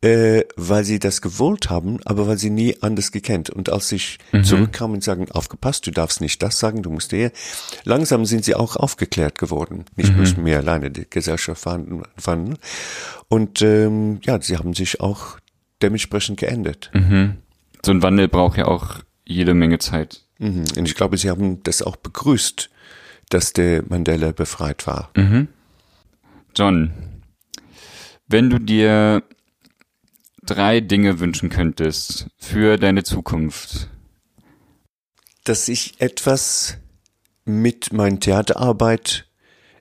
äh, 0.02 0.44
weil 0.56 0.86
sie 0.86 1.00
das 1.00 1.22
gewollt 1.22 1.70
haben, 1.70 2.00
aber 2.06 2.28
weil 2.28 2.38
sie 2.38 2.50
nie 2.50 2.78
anders 2.82 3.12
gekannt. 3.12 3.50
Und 3.50 3.70
als 3.70 3.92
ich 3.92 4.18
mhm. 4.32 4.44
zurückkam 4.44 4.94
und 4.94 5.04
sagen, 5.04 5.30
aufgepasst, 5.32 5.86
du 5.88 5.92
darfst 5.92 6.22
nicht 6.22 6.42
das 6.42 6.60
sagen, 6.60 6.84
du 6.84 6.90
musst 6.90 7.12
eher, 7.12 7.32
langsam 7.84 8.26
sind 8.26 8.46
sie 8.46 8.56
auch 8.56 8.78
aufgeklärt 8.78 9.38
geworden. 9.38 9.86
Nicht 9.96 10.14
mhm. 10.14 10.20
müssen 10.20 10.46
wir 10.46 10.58
alleine 10.58 10.90
die 10.90 11.06
Gesellschaft 11.10 11.62
fanden. 11.62 12.58
Und 13.28 13.62
ähm, 13.62 14.20
ja, 14.24 14.42
sie 14.42 14.58
haben 14.58 14.74
sich 14.74 15.02
auch 15.02 15.38
dementsprechend 15.82 16.40
geändert. 16.40 16.92
Mhm. 16.94 17.38
So 17.84 17.92
ein 17.92 18.02
Wandel 18.02 18.28
braucht 18.28 18.58
ja 18.58 18.66
auch 18.66 19.00
jede 19.26 19.54
Menge 19.54 19.80
Zeit. 19.80 20.22
Mhm. 20.38 20.64
Und 20.78 20.88
ich 20.88 20.96
glaube, 20.96 21.18
sie 21.18 21.30
haben 21.30 21.62
das 21.64 21.82
auch 21.82 21.98
begrüßt, 21.98 22.70
dass 23.30 23.54
der 23.54 23.84
Mandela 23.88 24.32
befreit 24.32 24.88
war. 24.88 25.12
Mhm. 25.16 25.50
John, 26.56 26.94
wenn 28.28 28.50
du 28.50 28.60
dir 28.60 29.24
drei 30.44 30.82
Dinge 30.82 31.20
wünschen 31.20 31.50
könntest 31.50 32.28
für 32.38 32.78
deine 32.78 33.04
Zukunft? 33.04 33.90
Dass 35.44 35.68
ich 35.68 36.00
etwas 36.00 36.78
mit 37.46 37.92
meiner 37.94 38.20
Theaterarbeit 38.20 39.28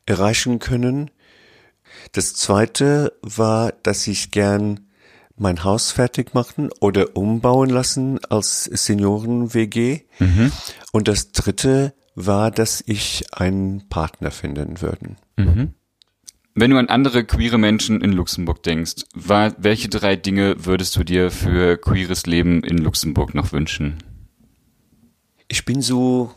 erreichen 0.06 0.58
können. 0.58 1.10
Das 2.12 2.34
zweite 2.34 3.12
war, 3.22 3.72
dass 3.82 4.06
ich 4.06 4.30
gern 4.30 4.88
mein 5.36 5.62
Haus 5.62 5.92
fertig 5.92 6.34
machen 6.34 6.70
oder 6.80 7.16
umbauen 7.16 7.70
lassen 7.70 8.18
als 8.28 8.64
Senioren-WG. 8.64 10.00
Mhm. 10.18 10.52
Und 10.92 11.08
das 11.08 11.30
dritte 11.32 11.94
war, 12.14 12.50
dass 12.50 12.82
ich 12.86 13.26
einen 13.32 13.88
Partner 13.88 14.30
finden 14.30 14.80
würden. 14.80 15.16
Mhm. 15.36 15.74
Wenn 16.60 16.72
du 16.72 16.76
an 16.76 16.88
andere 16.88 17.22
queere 17.22 17.56
Menschen 17.56 18.00
in 18.00 18.10
Luxemburg 18.12 18.64
denkst, 18.64 19.04
war, 19.14 19.54
welche 19.58 19.88
drei 19.88 20.16
Dinge 20.16 20.56
würdest 20.58 20.96
du 20.96 21.04
dir 21.04 21.30
für 21.30 21.76
queeres 21.76 22.26
Leben 22.26 22.64
in 22.64 22.78
Luxemburg 22.78 23.32
noch 23.32 23.52
wünschen? 23.52 23.98
Ich 25.46 25.64
bin 25.64 25.82
so 25.82 26.32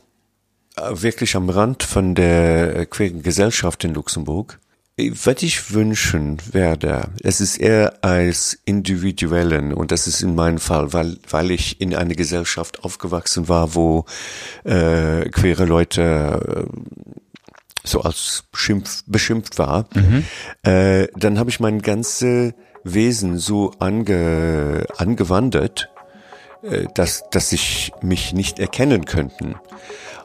äh, 0.75 0.91
wirklich 0.93 1.36
am 1.36 1.49
Rand 1.49 1.81
von 1.81 2.13
der 2.13 2.75
äh, 2.75 2.86
queeren 2.86 3.23
Gesellschaft 3.23 3.84
in 3.84 3.95
Luxemburg. 3.95 4.60
Was 4.95 5.41
ich 5.41 5.73
wünschen 5.73 6.38
werde, 6.51 7.10
es 7.23 7.41
ist 7.41 7.57
eher 7.57 8.03
als 8.03 8.60
Individuellen 8.65 9.73
und 9.73 9.91
das 9.91 10.05
ist 10.05 10.21
in 10.21 10.36
meinem 10.36 10.60
Fall, 10.60 10.93
weil, 10.93 11.17
weil 11.31 11.49
ich 11.49 11.81
in 11.81 11.95
einer 11.95 12.13
Gesellschaft 12.13 12.84
aufgewachsen 12.84 13.49
war, 13.49 13.73
wo 13.73 14.05
äh, 14.65 15.27
queere 15.29 15.65
Leute 15.65 16.67
äh, 16.67 17.20
so 17.84 18.02
als 18.02 18.44
Schimpf, 18.54 19.04
beschimpft 19.08 19.58
war, 19.60 19.86
mhm. 19.94 20.26
äh, 20.63 21.08
dann 21.15 21.39
habe 21.39 21.50
ich 21.50 21.60
mein 21.60 21.82
ganze 21.82 22.54
Wesen 22.84 23.38
so 23.38 23.72
ange, 23.80 24.86
angewandert, 24.98 25.89
äh, 26.63 26.86
dass, 26.94 27.24
dass 27.32 27.50
sich 27.50 27.91
mich 28.02 28.34
nicht 28.34 28.60
erkennen 28.60 29.06
könnten. 29.06 29.56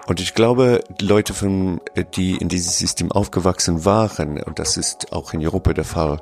Und 0.07 0.21
ich 0.21 0.35
glaube, 0.35 0.81
Leute, 1.01 1.35
von, 1.35 1.81
äh, 1.95 2.05
die 2.14 2.37
in 2.37 2.49
dieses 2.49 2.79
System 2.79 3.11
aufgewachsen 3.11 3.85
waren, 3.85 4.42
und 4.42 4.59
das 4.59 4.77
ist 4.77 5.12
auch 5.12 5.33
in 5.33 5.45
Europa 5.45 5.73
der 5.73 5.85
Fall, 5.85 6.21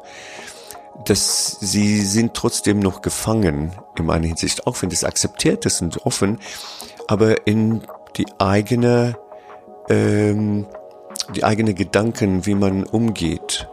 dass 1.05 1.59
sie 1.61 2.03
sind 2.03 2.35
trotzdem 2.35 2.79
noch 2.79 3.03
gefangen 3.03 3.73
in 3.99 4.07
meiner 4.07 4.27
Hinsicht, 4.27 4.67
auch 4.67 4.81
wenn 4.81 4.91
das 4.91 5.05
akzeptiert 5.05 5.67
ist 5.67 5.83
und 5.83 6.07
offen, 6.07 6.39
aber 7.09 7.47
in 7.47 7.83
die 8.17 8.27
eigene 8.39 9.17
ähm, 9.89 10.67
die 11.35 11.45
eigenen 11.45 11.75
Gedanken, 11.75 12.47
wie 12.47 12.55
man 12.55 12.85
umgeht. 12.85 13.69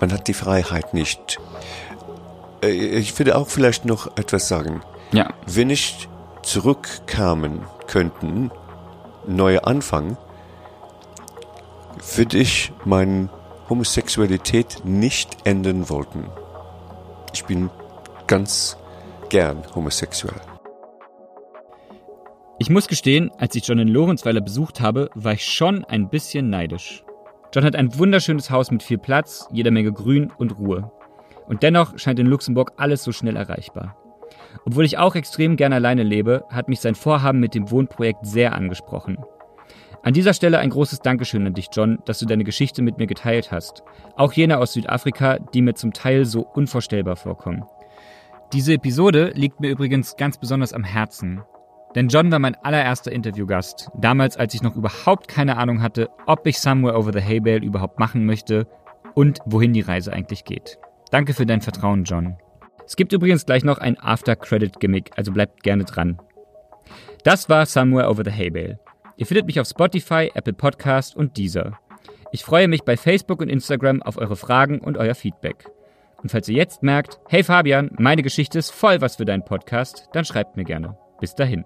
Man 0.00 0.12
hat 0.12 0.28
die 0.28 0.34
Freiheit 0.34 0.94
nicht. 0.94 1.38
Äh, 2.62 2.70
ich 2.70 3.18
würde 3.18 3.36
auch 3.36 3.48
vielleicht 3.48 3.84
noch 3.84 4.16
etwas 4.16 4.48
sagen. 4.48 4.82
Ja. 5.12 5.32
Wenn 5.46 5.70
ich 5.70 6.08
zurückkamen 6.42 7.62
könnten, 7.86 8.50
neuer 9.26 9.66
Anfang, 9.66 10.16
würde 12.16 12.38
ich 12.38 12.72
meine 12.84 13.28
Homosexualität 13.68 14.82
nicht 14.84 15.36
ändern 15.44 15.88
wollten. 15.88 16.24
Ich 17.32 17.44
bin 17.44 17.70
ganz 18.26 18.76
gern 19.28 19.64
homosexuell. 19.74 20.40
Ich 22.60 22.70
muss 22.70 22.86
gestehen, 22.86 23.32
als 23.38 23.56
ich 23.56 23.66
John 23.66 23.80
in 23.80 23.88
Lorenzweiler 23.88 24.40
besucht 24.40 24.80
habe, 24.80 25.10
war 25.16 25.32
ich 25.32 25.44
schon 25.44 25.84
ein 25.86 26.08
bisschen 26.08 26.50
neidisch. 26.50 27.04
John 27.52 27.64
hat 27.64 27.74
ein 27.74 27.98
wunderschönes 27.98 28.48
Haus 28.48 28.70
mit 28.70 28.84
viel 28.84 28.98
Platz, 28.98 29.48
jeder 29.50 29.72
Menge 29.72 29.92
Grün 29.92 30.30
und 30.38 30.56
Ruhe. 30.56 30.92
Und 31.48 31.64
dennoch 31.64 31.98
scheint 31.98 32.20
in 32.20 32.28
Luxemburg 32.28 32.72
alles 32.76 33.02
so 33.02 33.10
schnell 33.10 33.34
erreichbar. 33.34 33.96
Obwohl 34.64 34.84
ich 34.84 34.98
auch 34.98 35.16
extrem 35.16 35.56
gern 35.56 35.72
alleine 35.72 36.04
lebe, 36.04 36.44
hat 36.48 36.68
mich 36.68 36.78
sein 36.78 36.94
Vorhaben 36.94 37.40
mit 37.40 37.56
dem 37.56 37.72
Wohnprojekt 37.72 38.24
sehr 38.24 38.54
angesprochen. 38.54 39.18
An 40.04 40.12
dieser 40.12 40.32
Stelle 40.32 40.58
ein 40.58 40.70
großes 40.70 41.00
Dankeschön 41.00 41.46
an 41.46 41.54
dich, 41.54 41.70
John, 41.72 41.98
dass 42.04 42.20
du 42.20 42.26
deine 42.26 42.44
Geschichte 42.44 42.82
mit 42.82 42.98
mir 42.98 43.08
geteilt 43.08 43.50
hast. 43.50 43.82
Auch 44.14 44.32
jene 44.32 44.58
aus 44.58 44.74
Südafrika, 44.74 45.38
die 45.38 45.62
mir 45.62 45.74
zum 45.74 45.92
Teil 45.92 46.24
so 46.24 46.42
unvorstellbar 46.42 47.16
vorkommen. 47.16 47.64
Diese 48.52 48.74
Episode 48.74 49.32
liegt 49.34 49.60
mir 49.60 49.70
übrigens 49.70 50.16
ganz 50.16 50.38
besonders 50.38 50.72
am 50.72 50.84
Herzen. 50.84 51.42
Denn 51.94 52.08
John 52.08 52.32
war 52.32 52.40
mein 52.40 52.56
allererster 52.56 53.12
Interviewgast, 53.12 53.88
damals 53.96 54.36
als 54.36 54.54
ich 54.54 54.62
noch 54.62 54.74
überhaupt 54.74 55.28
keine 55.28 55.56
Ahnung 55.56 55.80
hatte, 55.80 56.08
ob 56.26 56.46
ich 56.46 56.58
Somewhere 56.58 56.98
Over 56.98 57.12
the 57.12 57.22
Hay 57.22 57.40
Bale 57.40 57.64
überhaupt 57.64 57.98
machen 57.98 58.26
möchte 58.26 58.66
und 59.14 59.38
wohin 59.44 59.72
die 59.72 59.80
Reise 59.80 60.12
eigentlich 60.12 60.44
geht. 60.44 60.78
Danke 61.10 61.34
für 61.34 61.46
dein 61.46 61.60
Vertrauen, 61.60 62.04
John. 62.04 62.36
Es 62.84 62.96
gibt 62.96 63.12
übrigens 63.12 63.46
gleich 63.46 63.64
noch 63.64 63.78
ein 63.78 63.98
After-Credit-Gimmick, 63.98 65.12
also 65.16 65.32
bleibt 65.32 65.62
gerne 65.62 65.84
dran. 65.84 66.18
Das 67.22 67.48
war 67.48 67.64
Somewhere 67.64 68.10
Over 68.10 68.24
the 68.24 68.32
Hay 68.32 68.50
Bale. 68.50 68.80
Ihr 69.16 69.26
findet 69.26 69.46
mich 69.46 69.60
auf 69.60 69.68
Spotify, 69.68 70.30
Apple 70.34 70.52
Podcast 70.52 71.16
und 71.16 71.36
Deezer. 71.36 71.78
Ich 72.32 72.42
freue 72.44 72.66
mich 72.66 72.82
bei 72.82 72.96
Facebook 72.96 73.40
und 73.40 73.48
Instagram 73.48 74.02
auf 74.02 74.18
eure 74.18 74.34
Fragen 74.34 74.80
und 74.80 74.98
euer 74.98 75.14
Feedback. 75.14 75.70
Und 76.20 76.30
falls 76.30 76.48
ihr 76.48 76.56
jetzt 76.56 76.82
merkt, 76.82 77.20
hey 77.28 77.44
Fabian, 77.44 77.90
meine 77.98 78.22
Geschichte 78.22 78.58
ist 78.58 78.70
voll 78.72 79.00
was 79.00 79.16
für 79.16 79.24
deinen 79.24 79.44
Podcast, 79.44 80.08
dann 80.12 80.24
schreibt 80.24 80.56
mir 80.56 80.64
gerne. 80.64 80.98
Bis 81.20 81.34
dahin. 81.34 81.64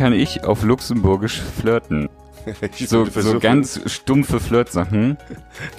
Kann 0.00 0.14
ich 0.14 0.44
auf 0.44 0.62
Luxemburgisch 0.62 1.42
flirten? 1.60 2.08
So, 2.74 3.04
so 3.04 3.38
ganz 3.38 3.78
stumpfe 3.84 4.40
Flirtsachen. 4.40 5.18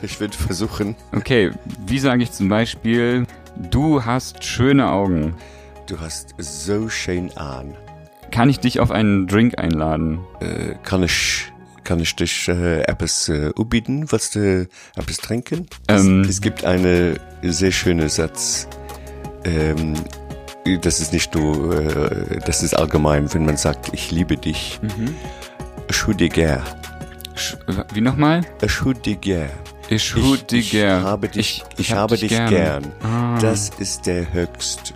Ich 0.03 0.19
würde 0.19 0.38
versuchen, 0.38 0.95
Okay, 1.11 1.49
wie 1.88 1.97
sage 1.97 2.22
ich 2.22 2.32
zum 2.32 2.47
Beispiel, 2.47 3.26
du 3.72 4.05
hast 4.05 4.43
schöne 4.43 4.91
Augen. 4.91 5.34
du 5.88 5.99
hast 5.99 6.36
so 6.38 6.88
schön 6.88 7.36
an. 7.36 7.74
Kann 8.30 8.47
ich 8.47 8.59
dich 8.59 8.80
auf 8.80 8.91
einen 8.91 9.26
Drink 9.26 9.57
einladen? 9.57 10.19
Äh, 10.39 10.76
kann 10.84 11.01
ich, 11.01 11.51
kann 11.84 11.99
ich 11.99 12.15
dich 12.15 12.47
äh, 12.47 12.82
etwas 12.84 13.28
äh, 13.28 13.51
anbieten? 13.57 14.11
Willst 14.11 14.36
du 14.36 14.67
etwas 14.95 15.17
trinken? 15.17 15.65
Ähm. 15.88 16.22
es, 16.22 16.30
es 16.30 16.41
gibt 16.41 16.63
einen 16.63 17.19
sehr 17.41 17.72
schönen 17.72 18.07
Satz. 18.07 18.67
Ähm, 19.45 19.95
das 20.82 20.99
ist 20.99 21.14
nicht 21.14 21.34
nur, 21.36 21.76
äh, 21.76 22.39
das 22.45 22.64
ist 22.64 22.74
allgemein, 22.78 23.34
wenn 23.34 23.45
man 23.45 23.57
sagt, 23.57 23.89
ich 23.93 24.12
liebe 24.12 24.38
dich. 24.38 24.80
Ich 25.89 26.03
dich 26.16 26.32
gern. 26.32 26.64
Sch 27.36 27.55
wie 27.93 28.01
nochmal? 28.01 28.41
Ich 28.62 28.82
hab 28.82 29.01
dich 29.03 29.20
gern. 29.22 29.49
Ich, 29.89 30.16
Ich, 30.16 30.43
dich 30.43 30.74
ich 30.74 30.84
habe 30.86 31.28
dich, 31.28 31.64
ich, 31.78 31.91
hab 31.91 31.97
habe 31.99 32.18
dich 32.18 32.30
gern. 32.30 32.49
gern. 32.49 32.91
Ah. 33.03 33.38
Das 33.41 33.70
ist 33.80 34.05
der 34.05 34.32
höchste, 34.32 34.93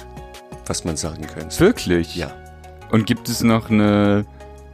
was 0.67 0.85
man 0.85 0.95
sagen 0.95 1.25
könnte. 1.27 1.59
Wirklich? 1.59 2.15
Ja. 2.15 2.31
Und 2.91 3.05
gibt 3.07 3.27
es 3.27 3.41
noch 3.43 3.69
eine, 3.69 4.25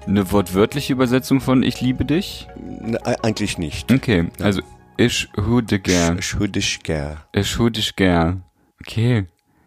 eine 0.05 0.31
wortwörtliche 0.31 0.93
Übersetzung 0.93 1.41
von 1.41 1.63
Ich 1.63 1.81
liebe 1.81 2.05
dich? 2.05 2.47
Ne, 2.59 2.97
e- 3.03 3.15
eigentlich 3.23 3.57
nicht. 3.57 3.91
Okay, 3.91 4.27
also 4.39 4.61
ich 4.97 5.29
hute 5.37 5.79
gern. 5.79 6.19
Ich 6.19 6.35
hab 6.35 6.53
dich 6.53 6.83
gern. 6.83 7.17
Ich 7.31 7.57
hut 7.57 7.77
dich 7.77 7.95
gern. 7.95 8.43
Okay. 8.81 9.25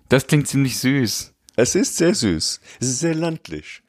Das 0.09 0.27
klingt 0.27 0.49
ziemlich 0.49 0.79
süß. 0.79 1.33
Es 1.57 1.75
ist 1.75 1.97
sehr 1.97 2.15
süß. 2.15 2.61
Es 2.81 2.89
ist 2.89 2.99
sehr 3.01 3.15
landlich. 3.15 3.84